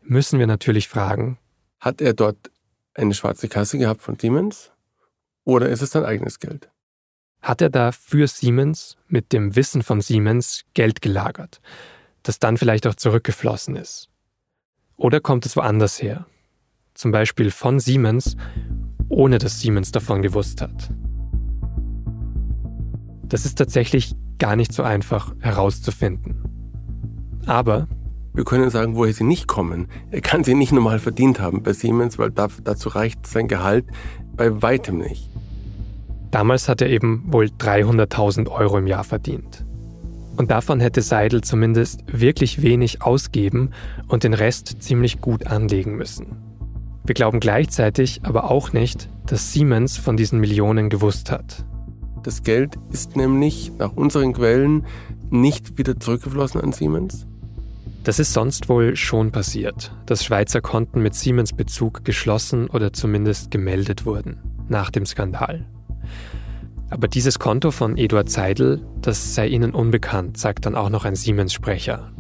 müssen 0.00 0.38
wir 0.38 0.46
natürlich 0.46 0.88
fragen, 0.88 1.36
hat 1.78 2.00
er 2.00 2.14
dort 2.14 2.38
eine 2.94 3.12
schwarze 3.12 3.50
Kasse 3.50 3.76
gehabt 3.76 4.00
von 4.00 4.18
Siemens 4.18 4.72
oder 5.44 5.68
ist 5.68 5.82
es 5.82 5.90
sein 5.90 6.06
eigenes 6.06 6.40
Geld? 6.40 6.70
Hat 7.42 7.60
er 7.60 7.68
da 7.68 7.92
für 7.92 8.26
Siemens 8.26 8.96
mit 9.06 9.34
dem 9.34 9.54
Wissen 9.54 9.82
von 9.82 10.00
Siemens 10.00 10.64
Geld 10.72 11.02
gelagert, 11.02 11.60
das 12.22 12.38
dann 12.38 12.56
vielleicht 12.56 12.86
auch 12.86 12.94
zurückgeflossen 12.94 13.76
ist? 13.76 14.08
Oder 14.96 15.20
kommt 15.20 15.44
es 15.44 15.56
woanders 15.56 16.00
her? 16.00 16.24
Zum 16.94 17.12
Beispiel 17.12 17.52
von 17.52 17.78
Siemens, 17.78 18.36
ohne 19.08 19.38
dass 19.38 19.60
Siemens 19.60 19.92
davon 19.92 20.22
gewusst 20.22 20.60
hat. 20.60 20.90
Das 23.22 23.44
ist 23.44 23.56
tatsächlich 23.56 24.14
gar 24.38 24.56
nicht 24.56 24.72
so 24.72 24.82
einfach 24.82 25.34
herauszufinden. 25.40 26.42
Aber 27.46 27.88
wir 28.34 28.44
können 28.44 28.70
sagen, 28.70 28.94
woher 28.94 29.12
sie 29.12 29.24
nicht 29.24 29.48
kommen. 29.48 29.88
Er 30.10 30.20
kann 30.20 30.44
sie 30.44 30.54
nicht 30.54 30.72
normal 30.72 30.98
verdient 30.98 31.40
haben 31.40 31.62
bei 31.62 31.72
Siemens, 31.72 32.18
weil 32.18 32.30
dazu 32.30 32.88
reicht 32.88 33.26
sein 33.26 33.48
Gehalt 33.48 33.86
bei 34.36 34.62
weitem 34.62 34.98
nicht. 34.98 35.28
Damals 36.30 36.68
hat 36.68 36.80
er 36.80 36.88
eben 36.88 37.24
wohl 37.26 37.46
300.000 37.46 38.48
Euro 38.48 38.78
im 38.78 38.86
Jahr 38.86 39.04
verdient. 39.04 39.64
Und 40.36 40.52
davon 40.52 40.78
hätte 40.78 41.02
Seidel 41.02 41.40
zumindest 41.40 42.04
wirklich 42.06 42.62
wenig 42.62 43.02
ausgeben 43.02 43.70
und 44.06 44.22
den 44.22 44.34
Rest 44.34 44.82
ziemlich 44.82 45.20
gut 45.20 45.46
anlegen 45.46 45.96
müssen. 45.96 46.47
Wir 47.08 47.14
glauben 47.14 47.40
gleichzeitig 47.40 48.20
aber 48.24 48.50
auch 48.50 48.74
nicht, 48.74 49.08
dass 49.24 49.50
Siemens 49.50 49.96
von 49.96 50.18
diesen 50.18 50.40
Millionen 50.40 50.90
gewusst 50.90 51.30
hat. 51.30 51.64
Das 52.22 52.42
Geld 52.42 52.74
ist 52.92 53.16
nämlich 53.16 53.72
nach 53.78 53.94
unseren 53.94 54.34
Quellen 54.34 54.84
nicht 55.30 55.78
wieder 55.78 55.98
zurückgeflossen 55.98 56.60
an 56.60 56.72
Siemens? 56.72 57.26
Das 58.04 58.18
ist 58.18 58.34
sonst 58.34 58.68
wohl 58.68 58.94
schon 58.94 59.32
passiert, 59.32 59.90
dass 60.04 60.22
Schweizer 60.22 60.60
Konten 60.60 61.00
mit 61.00 61.14
Siemens 61.14 61.54
Bezug 61.54 62.04
geschlossen 62.04 62.68
oder 62.68 62.92
zumindest 62.92 63.50
gemeldet 63.50 64.04
wurden 64.04 64.40
nach 64.68 64.90
dem 64.90 65.06
Skandal. 65.06 65.64
Aber 66.90 67.08
dieses 67.08 67.38
Konto 67.38 67.70
von 67.70 67.96
Eduard 67.96 68.28
Seidel, 68.28 68.86
das 69.00 69.34
sei 69.34 69.46
ihnen 69.46 69.70
unbekannt, 69.70 70.36
sagt 70.36 70.66
dann 70.66 70.74
auch 70.74 70.90
noch 70.90 71.06
ein 71.06 71.16
Siemens-Sprecher. 71.16 72.12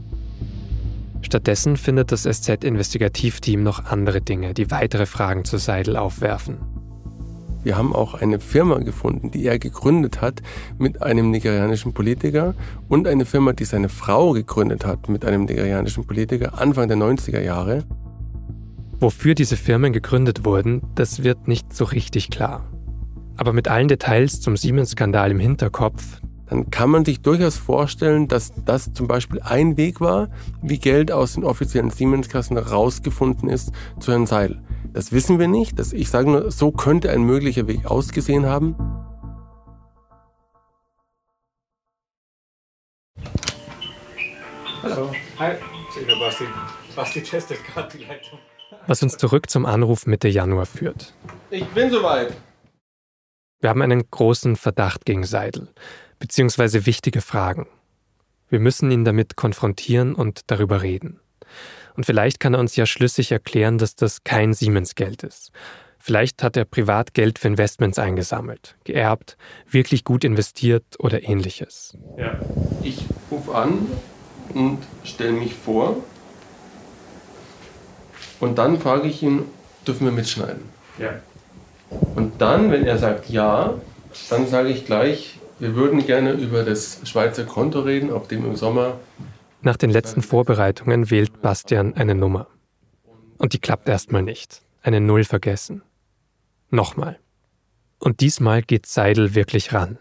Stattdessen 1.28 1.76
findet 1.76 2.10
das 2.10 2.22
SZ-Investigativteam 2.22 3.62
noch 3.62 3.84
andere 3.84 4.22
Dinge, 4.22 4.54
die 4.54 4.70
weitere 4.70 5.04
Fragen 5.04 5.44
zu 5.44 5.58
Seidel 5.58 5.98
aufwerfen. 5.98 6.56
Wir 7.62 7.76
haben 7.76 7.94
auch 7.94 8.14
eine 8.14 8.40
Firma 8.40 8.78
gefunden, 8.78 9.30
die 9.30 9.44
er 9.44 9.58
gegründet 9.58 10.22
hat 10.22 10.40
mit 10.78 11.02
einem 11.02 11.30
nigerianischen 11.30 11.92
Politiker 11.92 12.54
und 12.88 13.06
eine 13.06 13.26
Firma, 13.26 13.52
die 13.52 13.66
seine 13.66 13.90
Frau 13.90 14.32
gegründet 14.32 14.86
hat 14.86 15.10
mit 15.10 15.26
einem 15.26 15.44
nigerianischen 15.44 16.06
Politiker 16.06 16.58
Anfang 16.58 16.88
der 16.88 16.96
90er 16.96 17.42
Jahre. 17.42 17.84
Wofür 18.98 19.34
diese 19.34 19.58
Firmen 19.58 19.92
gegründet 19.92 20.46
wurden, 20.46 20.80
das 20.94 21.24
wird 21.24 21.46
nicht 21.46 21.74
so 21.74 21.84
richtig 21.84 22.30
klar. 22.30 22.64
Aber 23.36 23.52
mit 23.52 23.68
allen 23.68 23.88
Details 23.88 24.40
zum 24.40 24.56
Siemens-Skandal 24.56 25.30
im 25.30 25.40
Hinterkopf, 25.40 26.22
dann 26.48 26.70
kann 26.70 26.90
man 26.90 27.04
sich 27.04 27.20
durchaus 27.20 27.56
vorstellen, 27.56 28.26
dass 28.26 28.52
das 28.64 28.92
zum 28.92 29.06
Beispiel 29.06 29.40
ein 29.42 29.76
Weg 29.76 30.00
war, 30.00 30.28
wie 30.62 30.78
Geld 30.78 31.12
aus 31.12 31.34
den 31.34 31.44
offiziellen 31.44 31.90
Siemens-Kassen 31.90 32.56
rausgefunden 32.56 33.48
ist 33.48 33.72
zu 34.00 34.12
Herrn 34.12 34.26
Seil. 34.26 34.62
Das 34.92 35.12
wissen 35.12 35.38
wir 35.38 35.48
nicht. 35.48 35.78
Das, 35.78 35.92
ich 35.92 36.08
sage 36.08 36.30
nur, 36.30 36.50
so 36.50 36.72
könnte 36.72 37.10
ein 37.10 37.22
möglicher 37.22 37.66
Weg 37.66 37.84
ausgesehen 37.86 38.46
haben. 38.46 38.76
Hallo. 44.82 45.10
Hi. 45.38 45.56
Basti. 46.20 46.44
Basti 46.96 47.22
testet 47.22 47.58
gerade 47.64 47.96
die 47.96 48.04
Leitung. 48.04 48.38
Was 48.86 49.02
uns 49.02 49.18
zurück 49.18 49.50
zum 49.50 49.66
Anruf 49.66 50.06
Mitte 50.06 50.28
Januar 50.28 50.66
führt. 50.66 51.12
Ich 51.50 51.66
bin 51.68 51.90
soweit. 51.90 52.34
Wir 53.60 53.70
haben 53.70 53.82
einen 53.82 54.08
großen 54.10 54.56
Verdacht 54.56 55.04
gegen 55.04 55.24
Seidel, 55.24 55.68
beziehungsweise 56.18 56.86
wichtige 56.86 57.20
Fragen. 57.20 57.66
Wir 58.48 58.60
müssen 58.60 58.90
ihn 58.90 59.04
damit 59.04 59.36
konfrontieren 59.36 60.14
und 60.14 60.50
darüber 60.50 60.82
reden. 60.82 61.20
Und 61.96 62.04
vielleicht 62.04 62.40
kann 62.40 62.54
er 62.54 62.60
uns 62.60 62.76
ja 62.76 62.86
schlüssig 62.86 63.32
erklären, 63.32 63.78
dass 63.78 63.96
das 63.96 64.24
kein 64.24 64.54
Siemens-Geld 64.54 65.22
ist. 65.24 65.50
Vielleicht 65.98 66.42
hat 66.42 66.56
er 66.56 66.64
privat 66.64 67.12
Geld 67.12 67.38
für 67.38 67.48
Investments 67.48 67.98
eingesammelt, 67.98 68.76
geerbt, 68.84 69.36
wirklich 69.68 70.04
gut 70.04 70.24
investiert 70.24 70.84
oder 70.98 71.22
ähnliches. 71.24 71.98
Ja. 72.16 72.38
Ich 72.82 73.04
rufe 73.30 73.54
an 73.54 73.88
und 74.54 74.78
stelle 75.04 75.32
mich 75.32 75.54
vor. 75.54 75.96
Und 78.40 78.58
dann 78.58 78.78
frage 78.80 79.08
ich 79.08 79.22
ihn, 79.22 79.42
dürfen 79.86 80.06
wir 80.06 80.12
mitschneiden? 80.12 80.62
Ja. 80.98 81.20
Und 82.14 82.40
dann, 82.40 82.70
wenn 82.70 82.86
er 82.86 82.98
sagt 82.98 83.28
ja, 83.28 83.74
dann 84.30 84.46
sage 84.46 84.68
ich 84.68 84.86
gleich, 84.86 85.38
wir 85.58 85.74
würden 85.74 86.06
gerne 86.06 86.32
über 86.32 86.62
das 86.62 87.00
Schweizer 87.04 87.44
Konto 87.44 87.80
reden, 87.80 88.10
auf 88.10 88.28
dem 88.28 88.44
im 88.44 88.56
Sommer 88.56 88.98
nach 89.60 89.76
den 89.76 89.90
letzten 89.90 90.22
Vorbereitungen 90.22 91.10
wählt 91.10 91.42
Bastian 91.42 91.94
eine 91.94 92.14
Nummer. 92.14 92.46
Und 93.38 93.52
die 93.52 93.58
klappt 93.58 93.88
erstmal 93.88 94.22
nicht. 94.22 94.62
Eine 94.82 95.00
Null 95.00 95.24
vergessen. 95.24 95.82
Nochmal. 96.70 97.18
Und 97.98 98.20
diesmal 98.20 98.62
geht 98.62 98.86
Seidel 98.86 99.34
wirklich 99.34 99.72
ran. 99.72 99.98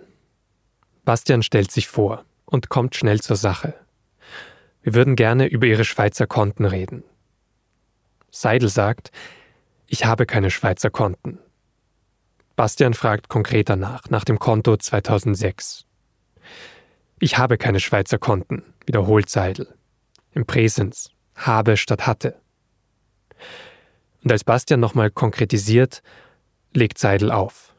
Bastian 1.06 1.42
stellt 1.42 1.72
sich 1.72 1.88
vor 1.88 2.24
und 2.46 2.70
kommt 2.70 2.96
schnell 2.96 3.20
zur 3.20 3.36
Sache. 3.36 3.74
Wir 4.84 4.94
würden 4.94 5.16
gerne 5.16 5.48
über 5.48 5.66
ihre 5.66 5.86
Schweizer 5.86 6.28
Konten 6.28 6.66
reden. 6.66 7.04
Seidel 8.30 8.70
sagt, 8.70 9.12
ich 9.88 10.06
habe 10.06 10.28
keine 10.28 10.52
Schweizer 10.52 10.92
Konten. 10.92 11.40
Bastian 12.58 12.96
fragt 12.96 13.30
konkreter 13.30 13.76
nach, 13.76 14.10
nach 14.10 14.24
dem 14.24 14.40
Konto 14.40 14.76
2006. 14.76 15.86
Ich 17.20 17.38
habe 17.38 17.56
keine 17.56 17.80
Schweizer 17.80 18.18
Konten, 18.18 18.64
wiederholt 18.88 19.30
Seidel. 19.30 19.76
Im 20.34 20.48
Präsens. 20.48 21.12
Habe 21.36 21.78
statt 21.78 22.08
hatte. 22.08 22.36
Und 24.24 24.32
als 24.32 24.44
Bastian 24.44 24.80
nochmal 24.80 25.12
konkretisiert, 25.12 26.02
legt 26.74 26.98
Seidel 26.98 27.32
auf. 27.32 27.76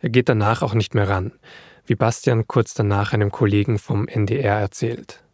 Er 0.00 0.10
geht 0.10 0.28
danach 0.28 0.62
auch 0.62 0.74
nicht 0.74 0.94
mehr 0.94 1.08
ran, 1.08 1.32
wie 1.86 1.96
Bastian 1.96 2.46
kurz 2.46 2.72
danach 2.72 3.12
einem 3.12 3.32
Kollegen 3.32 3.80
vom 3.80 4.06
NDR 4.06 4.60
erzählt. 4.60 5.24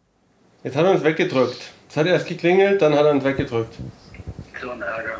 Jetzt 0.63 0.75
hat 0.75 0.85
er 0.85 0.91
uns 0.91 1.03
weggedrückt. 1.03 1.71
Es 1.87 1.97
hat 1.97 2.07
erst 2.07 2.25
geklingelt, 2.25 2.81
dann 2.81 2.95
hat 2.95 3.05
er 3.05 3.11
uns 3.11 3.23
weggedrückt. 3.23 3.77
So 4.59 4.71
ein 4.71 4.81
Ärger. 4.81 5.19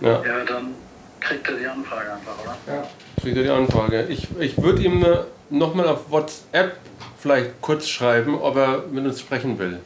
Ja. 0.00 0.24
ja, 0.24 0.44
dann 0.44 0.74
kriegt 1.20 1.48
er 1.48 1.56
die 1.56 1.66
Anfrage 1.66 2.12
einfach, 2.12 2.42
oder? 2.42 2.56
Ja, 2.66 2.88
kriegt 3.20 3.36
er 3.36 3.42
die 3.42 3.50
Anfrage. 3.50 4.06
Ich, 4.08 4.28
ich 4.38 4.60
würde 4.60 4.82
ihm 4.82 5.04
äh, 5.04 5.18
nochmal 5.50 5.88
auf 5.88 6.10
WhatsApp 6.10 6.76
vielleicht 7.18 7.60
kurz 7.60 7.88
schreiben, 7.88 8.34
ob 8.34 8.56
er 8.56 8.86
mit 8.90 9.04
uns 9.04 9.20
sprechen 9.20 9.58
will. 9.58 9.80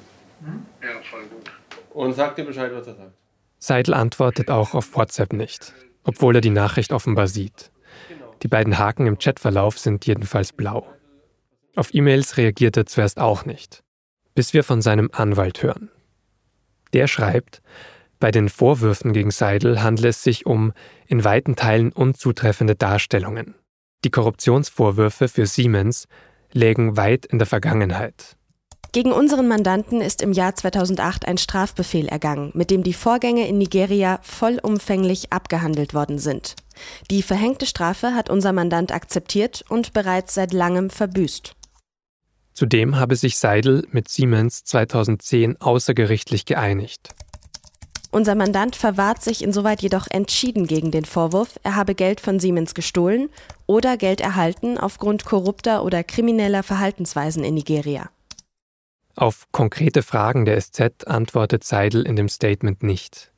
Ja, 0.83 0.89
voll 1.11 1.23
gut. 1.23 1.51
Und 1.91 2.13
sagt 2.15 2.39
dir 2.39 2.45
Bescheid, 2.45 2.71
was 2.73 2.87
er 2.87 2.95
sagt. 2.95 3.13
Seidel 3.59 3.95
antwortet 3.95 4.51
auch 4.51 4.75
auf 4.75 4.95
WhatsApp 4.95 5.33
nicht, 5.33 5.73
obwohl 6.05 6.37
er 6.37 6.41
die 6.41 6.51
Nachricht 6.51 6.93
offenbar 6.93 7.29
sieht. 7.29 7.71
Die 8.43 8.49
beiden 8.49 8.79
Haken 8.79 9.07
im 9.07 9.19
Chatverlauf 9.19 9.79
sind 9.79 10.07
jedenfalls 10.07 10.53
blau. 10.53 10.87
Auf 11.77 11.95
E-Mails 11.95 12.37
reagiert 12.37 12.77
er 12.77 12.87
zuerst 12.87 13.19
auch 13.19 13.47
nicht, 13.47 13.83
bis 14.35 14.53
wir 14.53 14.65
von 14.65 14.83
seinem 14.83 15.11
Anwalt 15.13 15.63
hören. 15.63 15.91
Der 16.93 17.07
schreibt, 17.09 17.63
bei 18.19 18.31
den 18.31 18.49
Vorwürfen 18.49 19.13
gegen 19.13 19.31
Seidel 19.31 19.83
handle 19.83 20.09
es 20.09 20.23
sich 20.23 20.47
um 20.47 20.73
in 21.07 21.25
weiten 21.25 21.57
Teilen 21.57 21.93
unzutreffende 21.93 22.75
Darstellungen. 22.75 23.55
Die 24.05 24.11
Korruptionsvorwürfe 24.11 25.29
für 25.29 25.47
Siemens 25.47 26.09
lägen 26.53 26.97
weit 26.97 27.27
in 27.27 27.39
der 27.39 27.47
Vergangenheit. 27.47 28.37
Gegen 28.93 29.11
unseren 29.11 29.49
Mandanten 29.49 30.01
ist 30.01 30.23
im 30.23 30.33
Jahr 30.33 30.55
2008 30.55 31.27
ein 31.27 31.37
Strafbefehl 31.37 32.07
ergangen, 32.07 32.53
mit 32.55 32.71
dem 32.71 32.85
die 32.85 32.93
Vorgänge 32.93 33.49
in 33.49 33.59
Nigeria 33.59 34.21
vollumfänglich 34.23 35.33
abgehandelt 35.33 35.95
worden 35.95 36.21
sind. 36.21 36.55
Die 37.11 37.23
verhängte 37.23 37.67
Strafe 37.67 38.15
hat 38.15 38.31
unser 38.31 38.53
Mandant 38.53 38.93
akzeptiert 38.93 39.65
und 39.69 39.95
bereits 39.95 40.35
seit 40.35 40.53
langem 40.53 40.91
verbüßt. 40.91 41.57
Zudem 42.53 42.95
habe 42.95 43.17
sich 43.17 43.37
Seidel 43.37 43.85
mit 43.91 44.07
Siemens 44.07 44.63
2010 44.63 45.61
außergerichtlich 45.61 46.45
geeinigt. 46.45 47.17
Unser 48.15 48.37
Mandant 48.37 48.77
verwahrt 48.77 49.25
sich 49.25 49.43
insoweit 49.43 49.83
jedoch 49.83 50.07
entschieden 50.09 50.69
gegen 50.69 50.93
den 50.93 51.05
Vorwurf, 51.05 51.59
er 51.65 51.75
habe 51.75 51.97
Geld 51.97 52.21
von 52.21 52.39
Siemens 52.39 52.73
gestohlen 52.75 53.29
oder 53.67 53.97
Geld 53.97 54.21
erhalten 54.21 54.79
aufgrund 54.79 55.25
korrupter 55.25 55.83
oder 55.83 56.05
krimineller 56.05 56.63
Verhaltensweisen 56.63 57.43
in 57.43 57.55
Nigeria. 57.55 58.11
Auf 59.17 59.49
konkrete 59.51 60.05
Fragen 60.05 60.45
der 60.45 60.61
SZ 60.61 61.09
antwortet 61.09 61.65
Seidel 61.65 62.07
in 62.07 62.15
dem 62.15 62.29
Statement 62.29 62.85
nicht. 62.85 63.33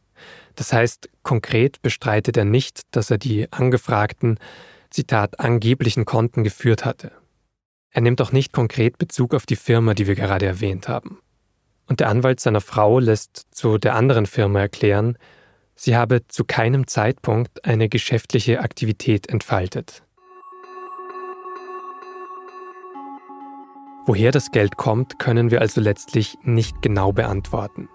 Das 0.56 0.74
heißt, 0.74 1.08
konkret 1.22 1.80
bestreitet 1.80 2.36
er 2.36 2.44
nicht, 2.44 2.82
dass 2.90 3.10
er 3.10 3.16
die 3.16 3.50
angefragten, 3.50 4.38
Zitat, 4.90 5.40
angeblichen 5.40 6.04
Konten 6.04 6.44
geführt 6.44 6.84
hatte. 6.84 7.12
Er 7.92 8.02
nimmt 8.02 8.20
auch 8.20 8.30
nicht 8.30 8.52
konkret 8.52 8.98
Bezug 8.98 9.32
auf 9.32 9.46
die 9.46 9.56
Firma, 9.56 9.94
die 9.94 10.06
wir 10.06 10.16
gerade 10.16 10.44
erwähnt 10.44 10.86
haben. 10.86 11.18
Und 11.88 12.00
der 12.00 12.08
Anwalt 12.08 12.40
seiner 12.40 12.60
Frau 12.60 12.98
lässt 12.98 13.46
zu 13.50 13.78
der 13.78 13.94
anderen 13.94 14.26
Firma 14.26 14.60
erklären, 14.60 15.16
sie 15.74 15.96
habe 15.96 16.26
zu 16.26 16.44
keinem 16.44 16.86
Zeitpunkt 16.86 17.64
eine 17.64 17.88
geschäftliche 17.88 18.60
Aktivität 18.60 19.28
entfaltet. 19.28 20.02
Woher 24.06 24.30
das 24.30 24.52
Geld 24.52 24.76
kommt, 24.76 25.18
können 25.18 25.50
wir 25.50 25.60
also 25.60 25.80
letztlich 25.80 26.38
nicht 26.42 26.80
genau 26.80 27.12
beantworten. 27.12 27.88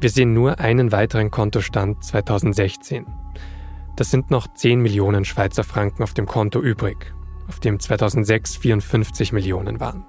Wir 0.00 0.10
sehen 0.10 0.34
nur 0.34 0.60
einen 0.60 0.92
weiteren 0.92 1.30
Kontostand 1.30 2.04
2016. 2.04 3.06
Das 3.96 4.10
sind 4.10 4.30
noch 4.30 4.52
10 4.52 4.80
Millionen 4.80 5.24
Schweizer 5.24 5.64
Franken 5.64 6.02
auf 6.02 6.14
dem 6.14 6.26
Konto 6.26 6.60
übrig 6.60 7.12
auf 7.48 7.60
dem 7.60 7.78
2006 7.78 8.56
54 8.56 9.32
Millionen 9.32 9.80
waren. 9.80 10.06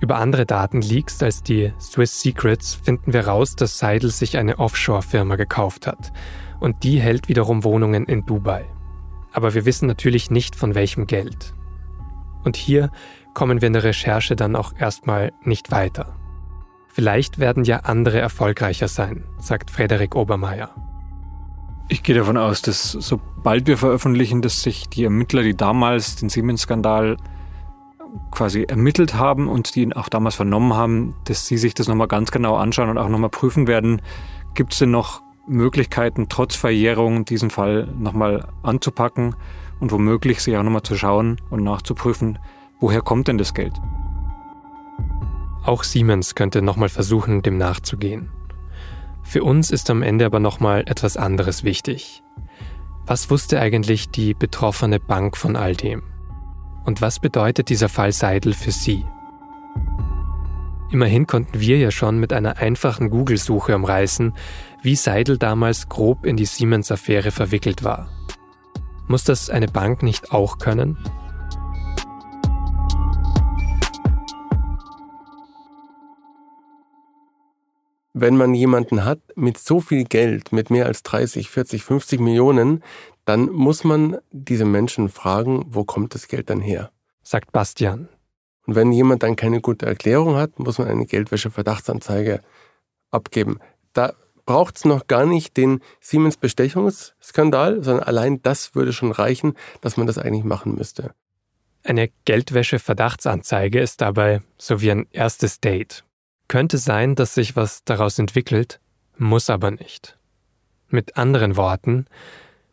Über 0.00 0.16
andere 0.16 0.46
Datenleaks 0.46 1.22
als 1.22 1.42
die 1.42 1.72
Swiss 1.78 2.20
Secrets 2.20 2.74
finden 2.74 3.12
wir 3.12 3.26
raus, 3.26 3.54
dass 3.54 3.78
Seidel 3.78 4.10
sich 4.10 4.38
eine 4.38 4.58
Offshore-Firma 4.58 5.36
gekauft 5.36 5.86
hat 5.86 6.12
und 6.58 6.82
die 6.84 7.00
hält 7.00 7.28
wiederum 7.28 7.64
Wohnungen 7.64 8.06
in 8.06 8.24
Dubai. 8.24 8.64
Aber 9.32 9.54
wir 9.54 9.66
wissen 9.66 9.86
natürlich 9.86 10.30
nicht 10.30 10.56
von 10.56 10.74
welchem 10.74 11.06
Geld. 11.06 11.54
Und 12.44 12.56
hier 12.56 12.90
kommen 13.34 13.60
wir 13.60 13.66
in 13.66 13.74
der 13.74 13.84
Recherche 13.84 14.36
dann 14.36 14.56
auch 14.56 14.72
erstmal 14.78 15.32
nicht 15.42 15.70
weiter. 15.70 16.16
Vielleicht 16.88 17.38
werden 17.38 17.64
ja 17.64 17.80
andere 17.80 18.18
erfolgreicher 18.18 18.88
sein, 18.88 19.24
sagt 19.38 19.70
Frederik 19.70 20.16
Obermeier. 20.16 20.70
Ich 21.88 22.02
gehe 22.02 22.14
davon 22.14 22.36
aus, 22.36 22.62
dass 22.62 22.92
sobald 22.92 23.66
wir 23.66 23.76
veröffentlichen, 23.76 24.42
dass 24.42 24.62
sich 24.62 24.88
die 24.88 25.04
Ermittler, 25.04 25.42
die 25.42 25.56
damals 25.56 26.16
den 26.16 26.28
Siemens-Skandal 26.28 27.16
quasi 28.30 28.62
ermittelt 28.62 29.14
haben 29.14 29.48
und 29.48 29.74
die 29.74 29.82
ihn 29.82 29.92
auch 29.92 30.08
damals 30.08 30.34
vernommen 30.34 30.74
haben, 30.74 31.14
dass 31.24 31.46
sie 31.46 31.58
sich 31.58 31.74
das 31.74 31.88
nochmal 31.88 32.08
ganz 32.08 32.30
genau 32.30 32.56
anschauen 32.56 32.90
und 32.90 32.98
auch 32.98 33.08
nochmal 33.08 33.30
prüfen 33.30 33.66
werden, 33.66 34.02
gibt 34.54 34.72
es 34.72 34.78
denn 34.78 34.90
noch 34.90 35.22
Möglichkeiten, 35.46 36.28
trotz 36.28 36.54
Verjährung 36.54 37.24
diesen 37.24 37.50
Fall 37.50 37.88
nochmal 37.98 38.48
anzupacken 38.62 39.34
und 39.80 39.92
womöglich 39.92 40.42
sich 40.42 40.56
auch 40.56 40.62
nochmal 40.62 40.82
zu 40.82 40.96
schauen 40.96 41.40
und 41.50 41.64
nachzuprüfen, 41.64 42.38
woher 42.78 43.02
kommt 43.02 43.28
denn 43.28 43.38
das 43.38 43.54
Geld? 43.54 43.74
Auch 45.64 45.82
Siemens 45.82 46.34
könnte 46.34 46.62
nochmal 46.62 46.88
versuchen, 46.88 47.42
dem 47.42 47.58
nachzugehen. 47.58 48.30
Für 49.22 49.44
uns 49.44 49.70
ist 49.70 49.90
am 49.90 50.02
Ende 50.02 50.24
aber 50.24 50.40
nochmal 50.40 50.84
etwas 50.86 51.16
anderes 51.16 51.64
wichtig. 51.64 52.22
Was 53.06 53.30
wusste 53.30 53.60
eigentlich 53.60 54.10
die 54.10 54.34
betroffene 54.34 55.00
Bank 55.00 55.36
von 55.36 55.56
all 55.56 55.74
dem? 55.74 56.02
Und 56.84 57.00
was 57.00 57.18
bedeutet 57.18 57.68
dieser 57.68 57.88
Fall 57.88 58.12
Seidel 58.12 58.54
für 58.54 58.70
Sie? 58.70 59.04
Immerhin 60.90 61.26
konnten 61.26 61.60
wir 61.60 61.78
ja 61.78 61.90
schon 61.90 62.18
mit 62.18 62.32
einer 62.32 62.56
einfachen 62.56 63.10
Google-Suche 63.10 63.76
umreißen, 63.76 64.34
wie 64.82 64.96
Seidel 64.96 65.38
damals 65.38 65.88
grob 65.88 66.26
in 66.26 66.36
die 66.36 66.46
Siemens-Affäre 66.46 67.30
verwickelt 67.30 67.84
war. 67.84 68.08
Muss 69.06 69.24
das 69.24 69.50
eine 69.50 69.68
Bank 69.68 70.02
nicht 70.02 70.32
auch 70.32 70.58
können? 70.58 70.96
wenn 78.20 78.36
man 78.36 78.54
jemanden 78.54 79.04
hat 79.04 79.20
mit 79.34 79.58
so 79.58 79.80
viel 79.80 80.04
Geld, 80.04 80.52
mit 80.52 80.70
mehr 80.70 80.86
als 80.86 81.02
30, 81.02 81.48
40, 81.48 81.84
50 81.84 82.20
Millionen, 82.20 82.82
dann 83.24 83.50
muss 83.50 83.84
man 83.84 84.18
diese 84.30 84.64
Menschen 84.64 85.08
fragen, 85.08 85.64
wo 85.68 85.84
kommt 85.84 86.14
das 86.14 86.28
Geld 86.28 86.50
dann 86.50 86.60
her? 86.60 86.90
Sagt 87.22 87.52
Bastian. 87.52 88.08
Und 88.66 88.74
wenn 88.74 88.92
jemand 88.92 89.22
dann 89.22 89.36
keine 89.36 89.60
gute 89.60 89.86
Erklärung 89.86 90.36
hat, 90.36 90.58
muss 90.58 90.78
man 90.78 90.88
eine 90.88 91.06
Geldwäsche-Verdachtsanzeige 91.06 92.40
abgeben. 93.10 93.58
Da 93.92 94.14
braucht 94.46 94.76
es 94.76 94.84
noch 94.84 95.06
gar 95.06 95.26
nicht 95.26 95.56
den 95.56 95.80
Siemens-Bestechungsskandal, 96.00 97.82
sondern 97.82 98.04
allein 98.04 98.42
das 98.42 98.74
würde 98.74 98.92
schon 98.92 99.12
reichen, 99.12 99.54
dass 99.80 99.96
man 99.96 100.06
das 100.06 100.18
eigentlich 100.18 100.44
machen 100.44 100.74
müsste. 100.74 101.14
Eine 101.82 102.10
Geldwäsche-Verdachtsanzeige 102.24 103.80
ist 103.80 104.00
dabei 104.00 104.42
so 104.58 104.80
wie 104.80 104.90
ein 104.90 105.06
erstes 105.12 105.60
Date. 105.60 106.04
Könnte 106.48 106.78
sein, 106.78 107.14
dass 107.14 107.34
sich 107.34 107.56
was 107.56 107.84
daraus 107.84 108.18
entwickelt, 108.18 108.80
muss 109.16 109.50
aber 109.50 109.70
nicht. 109.70 110.18
Mit 110.88 111.16
anderen 111.16 111.56
Worten, 111.56 112.06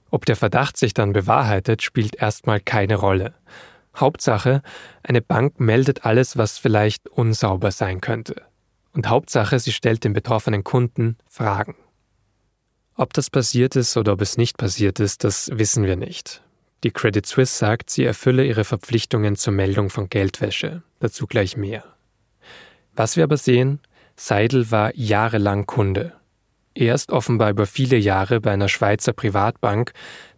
ob 0.09 0.25
der 0.25 0.35
Verdacht 0.35 0.77
sich 0.77 0.93
dann 0.93 1.13
bewahrheitet, 1.13 1.81
spielt 1.81 2.15
erstmal 2.15 2.59
keine 2.59 2.95
Rolle. 2.95 3.33
Hauptsache, 3.95 4.61
eine 5.03 5.21
Bank 5.21 5.59
meldet 5.59 6.05
alles, 6.05 6.37
was 6.37 6.57
vielleicht 6.57 7.07
unsauber 7.09 7.71
sein 7.71 8.01
könnte. 8.01 8.43
Und 8.93 9.09
Hauptsache, 9.09 9.59
sie 9.59 9.71
stellt 9.71 10.03
den 10.03 10.13
betroffenen 10.13 10.63
Kunden 10.63 11.17
Fragen. 11.27 11.75
Ob 12.95 13.13
das 13.13 13.29
passiert 13.29 13.75
ist 13.75 13.95
oder 13.95 14.13
ob 14.13 14.21
es 14.21 14.37
nicht 14.37 14.57
passiert 14.57 14.99
ist, 14.99 15.23
das 15.23 15.51
wissen 15.53 15.85
wir 15.85 15.95
nicht. 15.95 16.41
Die 16.83 16.91
Credit 16.91 17.25
Suisse 17.25 17.57
sagt, 17.57 17.89
sie 17.89 18.03
erfülle 18.03 18.45
ihre 18.45 18.63
Verpflichtungen 18.63 19.35
zur 19.35 19.53
Meldung 19.53 19.89
von 19.89 20.09
Geldwäsche. 20.09 20.83
Dazu 20.99 21.27
gleich 21.27 21.57
mehr. 21.57 21.83
Was 22.95 23.15
wir 23.15 23.23
aber 23.23 23.37
sehen, 23.37 23.79
Seidel 24.15 24.71
war 24.71 24.95
jahrelang 24.95 25.67
Kunde. 25.67 26.13
Erst 26.77 27.11
offenbar 27.11 27.49
über 27.49 27.65
viele 27.65 27.97
Jahre 27.97 28.39
bei 28.39 28.51
einer 28.51 28.69
Schweizer 28.69 29.11
Privatbank, 29.11 29.93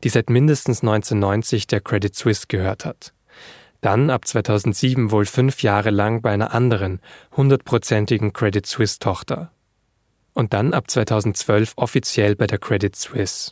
die 0.05 0.09
seit 0.09 0.29
mindestens 0.29 0.79
1990 0.79 1.67
der 1.67 1.81
Credit 1.81 2.15
Suisse 2.15 2.45
gehört 2.47 2.85
hat. 2.85 3.13
Dann 3.81 4.09
ab 4.09 4.25
2007 4.25 5.11
wohl 5.11 5.25
fünf 5.25 5.61
Jahre 5.63 5.89
lang 5.89 6.21
bei 6.21 6.31
einer 6.31 6.53
anderen, 6.53 7.01
hundertprozentigen 7.35 8.31
Credit 8.31 8.65
Suisse 8.65 8.99
Tochter. 8.99 9.51
Und 10.33 10.53
dann 10.53 10.73
ab 10.73 10.89
2012 10.89 11.73
offiziell 11.75 12.37
bei 12.37 12.47
der 12.47 12.57
Credit 12.57 12.95
Suisse. 12.95 13.51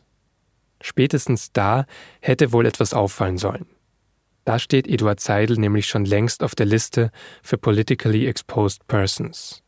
Spätestens 0.79 1.51
da 1.51 1.87
hätte 2.21 2.53
wohl 2.53 2.65
etwas 2.65 2.93
auffallen 2.93 3.37
sollen. 3.37 3.65
Da 4.45 4.59
steht 4.59 4.87
Eduard 4.87 5.19
Seidel 5.19 5.57
nämlich 5.57 5.87
schon 5.87 6.05
längst 6.05 6.41
auf 6.41 6.55
der 6.55 6.65
Liste 6.65 7.11
für 7.43 7.57
Politically 7.57 8.27
Exposed 8.27 8.87
Persons. 8.87 9.61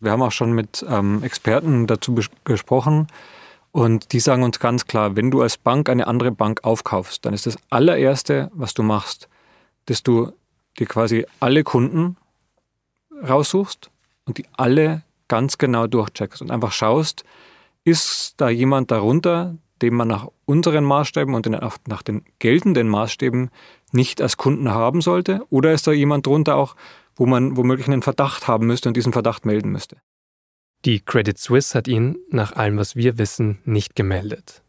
Wir 0.00 0.10
haben 0.10 0.22
auch 0.22 0.32
schon 0.32 0.52
mit 0.52 0.84
ähm, 0.88 1.22
Experten 1.22 1.86
dazu 1.86 2.16
gesprochen 2.44 3.06
und 3.72 4.12
die 4.12 4.20
sagen 4.20 4.42
uns 4.42 4.58
ganz 4.58 4.86
klar, 4.86 5.14
wenn 5.14 5.30
du 5.30 5.42
als 5.42 5.56
Bank 5.56 5.88
eine 5.88 6.06
andere 6.06 6.32
Bank 6.32 6.64
aufkaufst, 6.64 7.24
dann 7.24 7.34
ist 7.34 7.46
das 7.46 7.58
allererste, 7.68 8.50
was 8.54 8.74
du 8.74 8.82
machst, 8.82 9.28
dass 9.86 10.02
du 10.02 10.32
dir 10.78 10.86
quasi 10.86 11.26
alle 11.38 11.62
Kunden 11.62 12.16
raussuchst 13.22 13.90
und 14.24 14.38
die 14.38 14.46
alle 14.56 15.02
ganz 15.28 15.58
genau 15.58 15.86
durchcheckst 15.86 16.42
und 16.42 16.50
einfach 16.50 16.72
schaust, 16.72 17.24
ist 17.84 18.34
da 18.38 18.48
jemand 18.48 18.90
darunter, 18.90 19.56
den 19.82 19.94
man 19.94 20.08
nach 20.08 20.28
unseren 20.44 20.84
Maßstäben 20.84 21.34
und 21.34 21.46
nach 21.86 22.02
den 22.02 22.24
geltenden 22.38 22.88
Maßstäben 22.88 23.50
nicht 23.92 24.20
als 24.20 24.36
Kunden 24.36 24.70
haben 24.70 25.00
sollte? 25.00 25.46
Oder 25.50 25.72
ist 25.72 25.86
da 25.86 25.92
jemand 25.92 26.26
drunter 26.26 26.56
auch, 26.56 26.76
wo 27.20 27.26
man 27.26 27.54
womöglich 27.54 27.86
einen 27.86 28.00
Verdacht 28.00 28.48
haben 28.48 28.66
müsste 28.66 28.88
und 28.88 28.96
diesen 28.96 29.12
Verdacht 29.12 29.44
melden 29.44 29.70
müsste? 29.70 29.98
Die 30.86 31.00
Credit 31.00 31.36
Suisse 31.36 31.76
hat 31.76 31.86
ihn, 31.86 32.16
nach 32.30 32.52
allem, 32.52 32.78
was 32.78 32.96
wir 32.96 33.18
wissen, 33.18 33.58
nicht 33.66 33.94
gemeldet. 33.94 34.62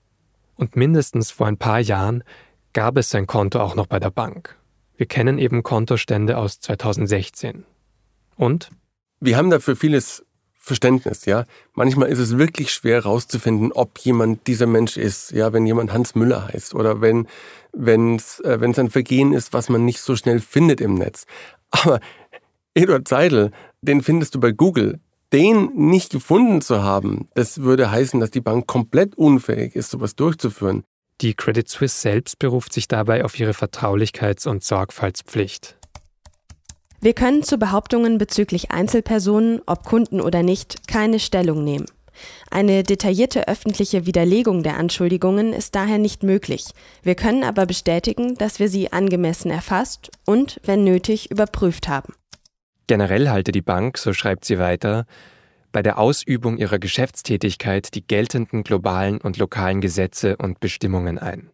Und 0.55 0.75
mindestens 0.75 1.31
vor 1.31 1.47
ein 1.47 1.55
paar 1.55 1.79
Jahren 1.79 2.25
gab 2.73 2.97
es 2.97 3.09
sein 3.09 3.25
Konto 3.25 3.61
auch 3.61 3.75
noch 3.75 3.87
bei 3.87 4.01
der 4.01 4.11
Bank. 4.11 4.57
Wir 4.97 5.05
kennen 5.05 5.39
eben 5.39 5.63
Kontostände 5.63 6.37
aus 6.37 6.59
2016. 6.59 7.63
Und? 8.35 8.69
Wir 9.21 9.37
haben 9.37 9.49
dafür 9.49 9.77
vieles 9.77 10.25
Verständnis, 10.59 11.23
ja. 11.23 11.45
Manchmal 11.73 12.09
ist 12.09 12.19
es 12.19 12.37
wirklich 12.37 12.73
schwer 12.73 13.03
herauszufinden, 13.03 13.71
ob 13.71 13.97
jemand 13.99 14.45
dieser 14.47 14.67
Mensch 14.67 14.97
ist, 14.97 15.31
ja, 15.31 15.53
wenn 15.53 15.65
jemand 15.65 15.93
Hans 15.93 16.15
Müller 16.15 16.49
heißt 16.49 16.75
oder 16.75 16.99
wenn 16.99 17.27
es 18.17 18.41
äh, 18.41 18.59
wenn 18.59 18.71
es 18.71 18.79
ein 18.79 18.89
Vergehen 18.89 19.31
ist, 19.31 19.53
was 19.53 19.69
man 19.69 19.85
nicht 19.85 20.01
so 20.01 20.17
schnell 20.17 20.41
findet 20.41 20.81
im 20.81 20.95
Netz. 20.95 21.25
Aber 21.71 22.01
Eduard 22.73 23.05
Seidel, 23.07 23.51
den 23.81 24.01
findest 24.01 24.36
du 24.36 24.39
bei 24.39 24.51
Google. 24.51 25.01
Den 25.34 25.71
nicht 25.75 26.12
gefunden 26.12 26.62
zu 26.62 26.84
haben, 26.84 27.29
das 27.36 27.62
würde 27.62 27.91
heißen, 27.91 28.19
dass 28.19 28.31
die 28.31 28.41
Bank 28.41 28.67
komplett 28.67 29.15
unfähig 29.15 29.75
ist, 29.75 29.91
sowas 29.91 30.15
durchzuführen. 30.15 30.84
Die 31.21 31.34
Credit 31.34 31.67
Suisse 31.67 31.99
selbst 31.99 32.39
beruft 32.39 32.73
sich 32.73 32.88
dabei 32.88 33.23
auf 33.23 33.39
ihre 33.39 33.51
Vertraulichkeits- 33.51 34.47
und 34.47 34.63
Sorgfaltspflicht. 34.63 35.77
Wir 37.01 37.13
können 37.13 37.43
zu 37.43 37.57
Behauptungen 37.57 38.17
bezüglich 38.17 38.71
Einzelpersonen, 38.71 39.62
ob 39.65 39.84
Kunden 39.84 40.21
oder 40.21 40.43
nicht, 40.43 40.88
keine 40.88 41.19
Stellung 41.19 41.63
nehmen. 41.63 41.86
Eine 42.49 42.84
detaillierte 42.84 43.47
öffentliche 43.47 44.05
Widerlegung 44.05 44.63
der 44.63 44.77
Anschuldigungen 44.77 45.53
ist 45.53 45.75
daher 45.75 45.97
nicht 45.97 46.23
möglich. 46.23 46.65
Wir 47.03 47.15
können 47.15 47.43
aber 47.43 47.65
bestätigen, 47.65 48.36
dass 48.36 48.60
wir 48.60 48.69
sie 48.69 48.91
angemessen 48.91 49.49
erfasst 49.49 50.12
und, 50.25 50.60
wenn 50.63 50.84
nötig, 50.84 51.31
überprüft 51.31 51.88
haben. 51.88 52.13
Generell 52.88 53.30
halte 53.30 53.52
die 53.52 53.62
Bank, 53.62 53.98
so 53.98 54.13
schreibt 54.13 54.46
sie 54.46 54.60
weiter, 54.60 55.06
bei 55.72 55.82
der 55.82 55.98
Ausübung 55.98 56.58
ihrer 56.58 56.80
Geschäftstätigkeit 56.80 57.96
die 57.96 58.06
geltenden 58.06 58.63
globalen 58.63 59.22
und 59.22 59.38
lokalen 59.38 59.82
Gesetze 59.82 60.36
und 60.38 60.60
Bestimmungen 60.60 61.17
ein. 61.17 61.50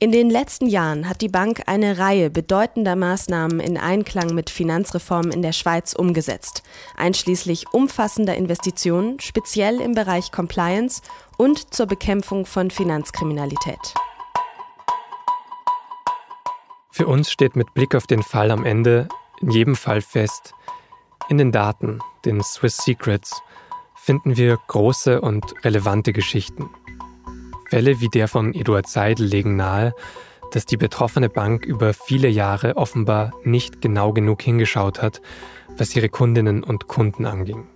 In 0.00 0.10
den 0.10 0.28
letzten 0.28 0.66
Jahren 0.66 1.08
hat 1.08 1.20
die 1.20 1.28
Bank 1.28 1.62
eine 1.66 1.98
Reihe 1.98 2.28
bedeutender 2.28 2.96
Maßnahmen 2.96 3.60
in 3.60 3.78
Einklang 3.78 4.34
mit 4.34 4.50
Finanzreformen 4.50 5.30
in 5.30 5.40
der 5.40 5.52
Schweiz 5.52 5.92
umgesetzt, 5.92 6.62
einschließlich 6.96 7.72
umfassender 7.72 8.34
Investitionen, 8.34 9.20
speziell 9.20 9.80
im 9.80 9.94
Bereich 9.94 10.32
Compliance 10.32 11.00
und 11.38 11.72
zur 11.72 11.86
Bekämpfung 11.86 12.44
von 12.44 12.70
Finanzkriminalität. 12.70 13.94
Für 16.90 17.06
uns 17.06 17.30
steht 17.30 17.54
mit 17.54 17.72
Blick 17.72 17.94
auf 17.94 18.06
den 18.06 18.22
Fall 18.22 18.50
am 18.50 18.64
Ende 18.64 19.08
in 19.40 19.50
jedem 19.50 19.76
Fall 19.76 20.00
fest, 20.00 20.54
in 21.28 21.38
den 21.38 21.52
Daten, 21.52 22.00
den 22.24 22.42
Swiss 22.42 22.76
Secrets, 22.78 23.42
finden 23.94 24.36
wir 24.36 24.58
große 24.66 25.20
und 25.20 25.54
relevante 25.64 26.12
Geschichten. 26.12 26.68
Fälle 27.70 28.00
wie 28.00 28.08
der 28.08 28.28
von 28.28 28.54
Eduard 28.54 28.86
Seidel 28.86 29.26
legen 29.26 29.56
nahe, 29.56 29.94
dass 30.52 30.66
die 30.66 30.76
betroffene 30.76 31.28
Bank 31.28 31.64
über 31.64 31.94
viele 31.94 32.28
Jahre 32.28 32.76
offenbar 32.76 33.32
nicht 33.42 33.80
genau 33.80 34.12
genug 34.12 34.42
hingeschaut 34.42 35.02
hat, 35.02 35.20
was 35.76 35.96
ihre 35.96 36.08
Kundinnen 36.08 36.62
und 36.62 36.86
Kunden 36.86 37.26
anging. 37.26 37.66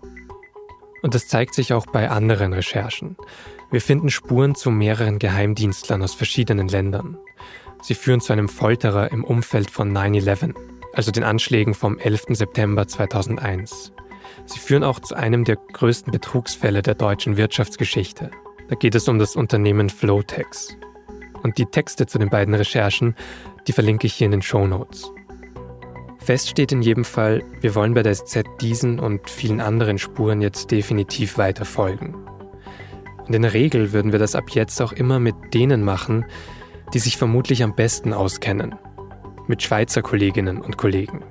Und 1.02 1.14
das 1.14 1.28
zeigt 1.28 1.54
sich 1.54 1.72
auch 1.72 1.86
bei 1.86 2.10
anderen 2.10 2.52
Recherchen. 2.52 3.16
Wir 3.70 3.80
finden 3.80 4.10
Spuren 4.10 4.54
zu 4.54 4.70
mehreren 4.70 5.18
Geheimdienstlern 5.18 6.02
aus 6.02 6.14
verschiedenen 6.14 6.68
Ländern. 6.68 7.16
Sie 7.82 7.94
führen 7.94 8.20
zu 8.20 8.32
einem 8.32 8.48
Folterer 8.48 9.10
im 9.12 9.24
Umfeld 9.24 9.70
von 9.70 9.96
9-11 9.96 10.54
also 10.98 11.12
den 11.12 11.22
Anschlägen 11.22 11.74
vom 11.74 11.96
11. 11.96 12.24
September 12.30 12.88
2001. 12.88 13.92
Sie 14.46 14.58
führen 14.58 14.82
auch 14.82 14.98
zu 14.98 15.14
einem 15.14 15.44
der 15.44 15.54
größten 15.54 16.10
Betrugsfälle 16.10 16.82
der 16.82 16.96
deutschen 16.96 17.36
Wirtschaftsgeschichte. 17.36 18.32
Da 18.68 18.74
geht 18.74 18.96
es 18.96 19.06
um 19.06 19.20
das 19.20 19.36
Unternehmen 19.36 19.90
Flowtex. 19.90 20.76
Und 21.44 21.56
die 21.56 21.66
Texte 21.66 22.06
zu 22.06 22.18
den 22.18 22.30
beiden 22.30 22.52
Recherchen, 22.52 23.14
die 23.68 23.72
verlinke 23.72 24.08
ich 24.08 24.14
hier 24.14 24.24
in 24.24 24.32
den 24.32 24.42
Show 24.42 24.66
Notes. 24.66 25.12
Fest 26.18 26.48
steht 26.48 26.72
in 26.72 26.82
jedem 26.82 27.04
Fall, 27.04 27.44
wir 27.60 27.76
wollen 27.76 27.94
bei 27.94 28.02
der 28.02 28.16
SZ 28.16 28.42
diesen 28.60 28.98
und 28.98 29.30
vielen 29.30 29.60
anderen 29.60 29.98
Spuren 29.98 30.42
jetzt 30.42 30.72
definitiv 30.72 31.38
weiter 31.38 31.64
folgen. 31.64 32.16
Und 33.24 33.36
in 33.36 33.42
der 33.42 33.54
Regel 33.54 33.92
würden 33.92 34.10
wir 34.10 34.18
das 34.18 34.34
ab 34.34 34.50
jetzt 34.50 34.82
auch 34.82 34.92
immer 34.92 35.20
mit 35.20 35.36
denen 35.54 35.84
machen, 35.84 36.24
die 36.92 36.98
sich 36.98 37.16
vermutlich 37.16 37.62
am 37.62 37.76
besten 37.76 38.12
auskennen 38.12 38.74
mit 39.48 39.62
Schweizer 39.62 40.02
Kolleginnen 40.02 40.60
und 40.60 40.76
Kollegen. 40.76 41.24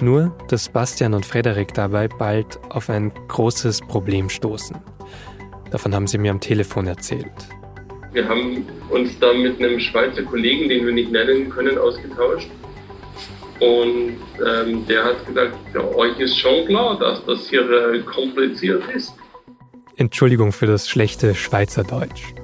Nur, 0.00 0.36
dass 0.48 0.68
Bastian 0.68 1.14
und 1.14 1.26
Frederik 1.26 1.74
dabei 1.74 2.06
bald 2.06 2.60
auf 2.70 2.88
ein 2.88 3.12
großes 3.26 3.80
Problem 3.80 4.28
stoßen. 4.28 4.76
Davon 5.72 5.94
haben 5.94 6.06
sie 6.06 6.18
mir 6.18 6.30
am 6.30 6.40
Telefon 6.40 6.86
erzählt. 6.86 7.32
Wir 8.12 8.28
haben 8.28 8.64
uns 8.90 9.18
da 9.18 9.32
mit 9.34 9.58
einem 9.58 9.80
Schweizer 9.80 10.22
Kollegen, 10.22 10.68
den 10.68 10.86
wir 10.86 10.92
nicht 10.92 11.10
nennen 11.10 11.50
können, 11.50 11.76
ausgetauscht. 11.76 12.48
Und 13.60 14.16
ähm, 14.46 14.86
der 14.86 15.04
hat 15.04 15.26
gesagt, 15.26 15.56
ja, 15.74 15.80
euch 15.80 16.18
ist 16.20 16.38
schon 16.38 16.64
klar, 16.66 16.96
dass 16.98 17.24
das 17.24 17.48
hier 17.48 17.68
äh, 17.68 17.98
kompliziert 18.00 18.84
ist. 18.94 19.14
Entschuldigung 19.96 20.52
für 20.52 20.66
das 20.66 20.88
schlechte 20.88 21.34
Schweizerdeutsch. 21.34 22.34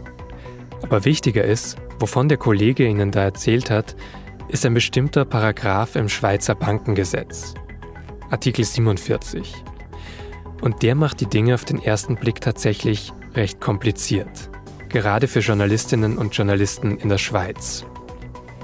Aber 0.83 1.05
wichtiger 1.05 1.45
ist, 1.45 1.79
wovon 2.01 2.29
der 2.29 2.37
Kollege 2.37 2.85
Ihnen 2.85 3.13
da 3.13 3.23
erzählt 3.23 3.71
hat, 3.71 3.95
ist 4.55 4.65
ein 4.65 4.73
bestimmter 4.73 5.25
Paragraph 5.25 5.97
im 5.97 6.09
Schweizer 6.09 6.55
Bankengesetz, 6.55 7.55
Artikel 8.31 8.65
47. 8.65 9.53
Und 10.63 10.85
der 10.85 10.95
macht 10.95 11.21
die 11.21 11.27
Dinge 11.27 11.55
auf 11.55 11.65
den 11.65 11.83
ersten 11.83 12.15
Blick 12.15 12.41
tatsächlich 12.41 13.13
recht 13.35 13.61
kompliziert, 13.61 14.51
gerade 14.91 15.27
für 15.27 15.41
Journalistinnen 15.41 16.17
und 16.17 16.37
Journalisten 16.37 16.99
in 16.99 17.09
der 17.09 17.19
Schweiz. 17.19 17.85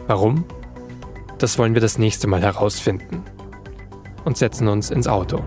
Warum? 0.06 0.44
Das 1.38 1.58
wollen 1.58 1.74
wir 1.74 1.80
das 1.80 1.98
nächste 1.98 2.28
Mal 2.28 2.42
herausfinden. 2.42 3.24
Und 4.24 4.36
setzen 4.36 4.68
uns 4.68 4.92
ins 4.92 5.08
Auto. 5.08 5.42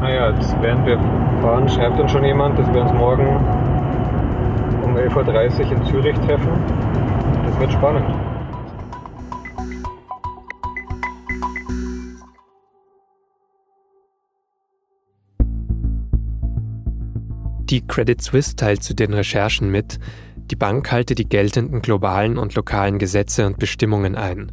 Naja, 0.00 0.30
jetzt 0.30 0.54
während 0.60 0.86
wir 0.86 0.96
fahren, 1.42 1.68
schreibt 1.68 1.98
uns 1.98 2.12
schon 2.12 2.22
jemand, 2.22 2.56
dass 2.56 2.72
wir 2.72 2.82
uns 2.82 2.92
morgen 2.92 3.26
um 4.84 4.96
11.30 4.96 5.58
Uhr 5.58 5.72
in 5.72 5.84
Zürich 5.86 6.16
treffen. 6.20 6.52
Das 7.46 7.58
wird 7.58 7.72
spannend. 7.72 8.27
Die 17.70 17.86
Credit 17.86 18.22
Suisse 18.22 18.56
teilt 18.56 18.82
zu 18.82 18.94
den 18.94 19.12
Recherchen 19.12 19.70
mit, 19.70 19.98
die 20.50 20.56
Bank 20.56 20.90
halte 20.90 21.14
die 21.14 21.28
geltenden 21.28 21.82
globalen 21.82 22.38
und 22.38 22.54
lokalen 22.54 22.98
Gesetze 22.98 23.44
und 23.44 23.58
Bestimmungen 23.58 24.14
ein. 24.14 24.52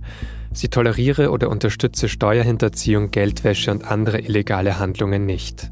Sie 0.52 0.68
toleriere 0.68 1.32
oder 1.32 1.50
unterstütze 1.50 2.10
Steuerhinterziehung, 2.10 3.12
Geldwäsche 3.12 3.72
und 3.72 3.86
andere 3.86 4.20
illegale 4.20 4.80
Handlungen 4.80 5.26
nicht. 5.26 5.72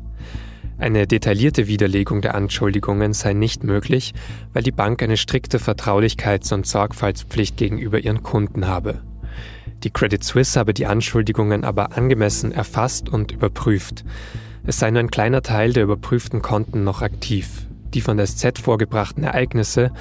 Eine 0.77 1.05
detaillierte 1.05 1.67
Widerlegung 1.67 2.21
der 2.21 2.35
Anschuldigungen 2.35 3.11
sei 3.11 3.33
nicht 3.33 3.65
möglich, 3.65 4.13
weil 4.53 4.63
die 4.63 4.71
Bank 4.71 5.03
eine 5.03 5.17
strikte 5.17 5.57
Vertraulichkeits- 5.57 6.53
und 6.53 6.65
Sorgfaltspflicht 6.65 7.57
gegenüber 7.57 7.99
ihren 7.99 8.23
Kunden 8.23 8.67
habe. 8.67 9.01
Die 9.83 9.91
Credit 9.91 10.23
Suisse 10.23 10.57
habe 10.57 10.73
die 10.73 10.85
Anschuldigungen 10.85 11.65
aber 11.65 11.97
angemessen 11.97 12.53
erfasst 12.53 13.09
und 13.09 13.33
überprüft. 13.33 14.05
Es 14.65 14.79
sei 14.79 14.91
nur 14.91 15.01
ein 15.01 15.11
kleiner 15.11 15.41
Teil 15.41 15.73
der 15.73 15.83
überprüften 15.83 16.41
Konten 16.41 16.83
noch 16.83 17.01
aktiv. 17.01 17.67
Die 17.93 18.01
von 18.01 18.17
der 18.17 18.25
SZ 18.25 18.59
vorgebrachten 18.59 19.23
Ereignisse 19.23 19.91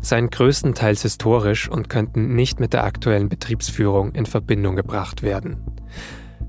seien 0.00 0.30
größtenteils 0.30 1.02
historisch 1.02 1.68
und 1.68 1.88
könnten 1.88 2.34
nicht 2.34 2.58
mit 2.58 2.72
der 2.72 2.84
aktuellen 2.84 3.28
Betriebsführung 3.28 4.12
in 4.12 4.26
Verbindung 4.26 4.76
gebracht 4.76 5.22
werden. 5.22 5.58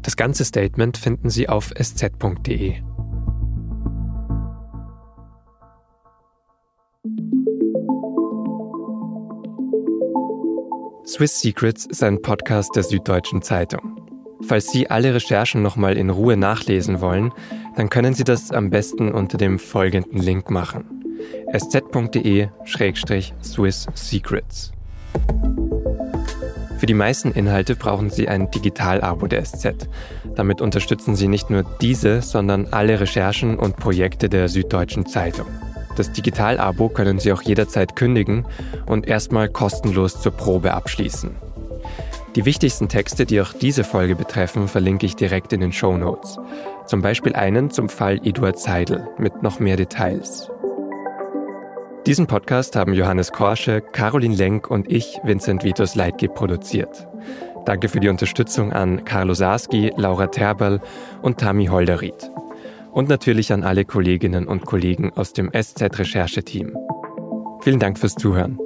Das 0.01 0.15
ganze 0.15 0.45
Statement 0.45 0.97
finden 0.97 1.29
Sie 1.29 1.47
auf 1.47 1.71
sz.de. 1.75 2.75
Swiss 11.05 11.41
Secrets 11.41 11.85
ist 11.85 12.03
ein 12.03 12.21
Podcast 12.21 12.75
der 12.75 12.83
Süddeutschen 12.83 13.41
Zeitung. 13.41 13.98
Falls 14.41 14.71
Sie 14.71 14.89
alle 14.89 15.13
Recherchen 15.13 15.61
nochmal 15.61 15.97
in 15.97 16.09
Ruhe 16.09 16.37
nachlesen 16.37 17.01
wollen, 17.01 17.33
dann 17.75 17.89
können 17.89 18.13
Sie 18.13 18.23
das 18.23 18.51
am 18.51 18.69
besten 18.69 19.11
unter 19.11 19.37
dem 19.37 19.59
folgenden 19.59 20.19
Link 20.19 20.49
machen. 20.49 20.85
sz.de-swiss 21.51 23.87
secrets. 23.93 24.71
Für 26.77 26.85
die 26.85 26.93
meisten 26.93 27.33
Inhalte 27.33 27.75
brauchen 27.75 28.09
Sie 28.09 28.29
ein 28.29 28.49
Digital-Abo 28.51 29.27
der 29.27 29.43
SZ. 29.43 29.89
Damit 30.35 30.61
unterstützen 30.61 31.15
Sie 31.15 31.27
nicht 31.27 31.49
nur 31.49 31.65
diese, 31.81 32.21
sondern 32.21 32.67
alle 32.67 33.01
Recherchen 33.01 33.59
und 33.59 33.75
Projekte 33.75 34.29
der 34.29 34.47
Süddeutschen 34.47 35.05
Zeitung. 35.05 35.47
Das 35.97 36.13
Digital-Abo 36.13 36.87
können 36.87 37.19
Sie 37.19 37.33
auch 37.33 37.41
jederzeit 37.41 37.97
kündigen 37.97 38.45
und 38.85 39.05
erstmal 39.05 39.49
kostenlos 39.49 40.21
zur 40.21 40.31
Probe 40.31 40.73
abschließen. 40.73 41.48
Die 42.35 42.45
wichtigsten 42.45 42.89
Texte, 42.89 43.25
die 43.25 43.41
auch 43.41 43.53
diese 43.53 43.83
Folge 43.83 44.15
betreffen, 44.15 44.67
verlinke 44.67 45.05
ich 45.05 45.15
direkt 45.15 45.51
in 45.51 45.61
den 45.61 45.71
Show 45.71 45.97
Notes. 45.97 46.37
Zum 46.85 47.01
Beispiel 47.01 47.33
einen 47.33 47.71
zum 47.71 47.89
Fall 47.89 48.19
Eduard 48.23 48.59
Seidel 48.59 49.07
mit 49.17 49.41
noch 49.41 49.59
mehr 49.59 49.77
Details. 49.77 50.51
Diesen 52.05 52.27
Podcast 52.27 52.75
haben 52.75 52.93
Johannes 52.93 53.31
Korsche, 53.31 53.81
Caroline 53.81 54.35
Lenk 54.35 54.69
und 54.69 54.91
ich, 54.91 55.19
Vincent 55.23 55.63
Vitus 55.63 55.95
Leitgeb, 55.95 56.35
produziert. 56.35 57.07
Danke 57.65 57.89
für 57.89 57.99
die 57.99 58.09
Unterstützung 58.09 58.73
an 58.73 59.05
Carlo 59.05 59.33
Sarski, 59.33 59.91
Laura 59.95 60.27
Terberl 60.27 60.81
und 61.21 61.39
Tami 61.39 61.65
Holderried. 61.65 62.31
Und 62.91 63.09
natürlich 63.09 63.51
an 63.53 63.63
alle 63.63 63.85
Kolleginnen 63.85 64.47
und 64.47 64.65
Kollegen 64.65 65.11
aus 65.15 65.33
dem 65.33 65.51
SZ-Rechercheteam. 65.51 66.75
Vielen 67.61 67.79
Dank 67.79 67.99
fürs 67.99 68.15
Zuhören. 68.15 68.57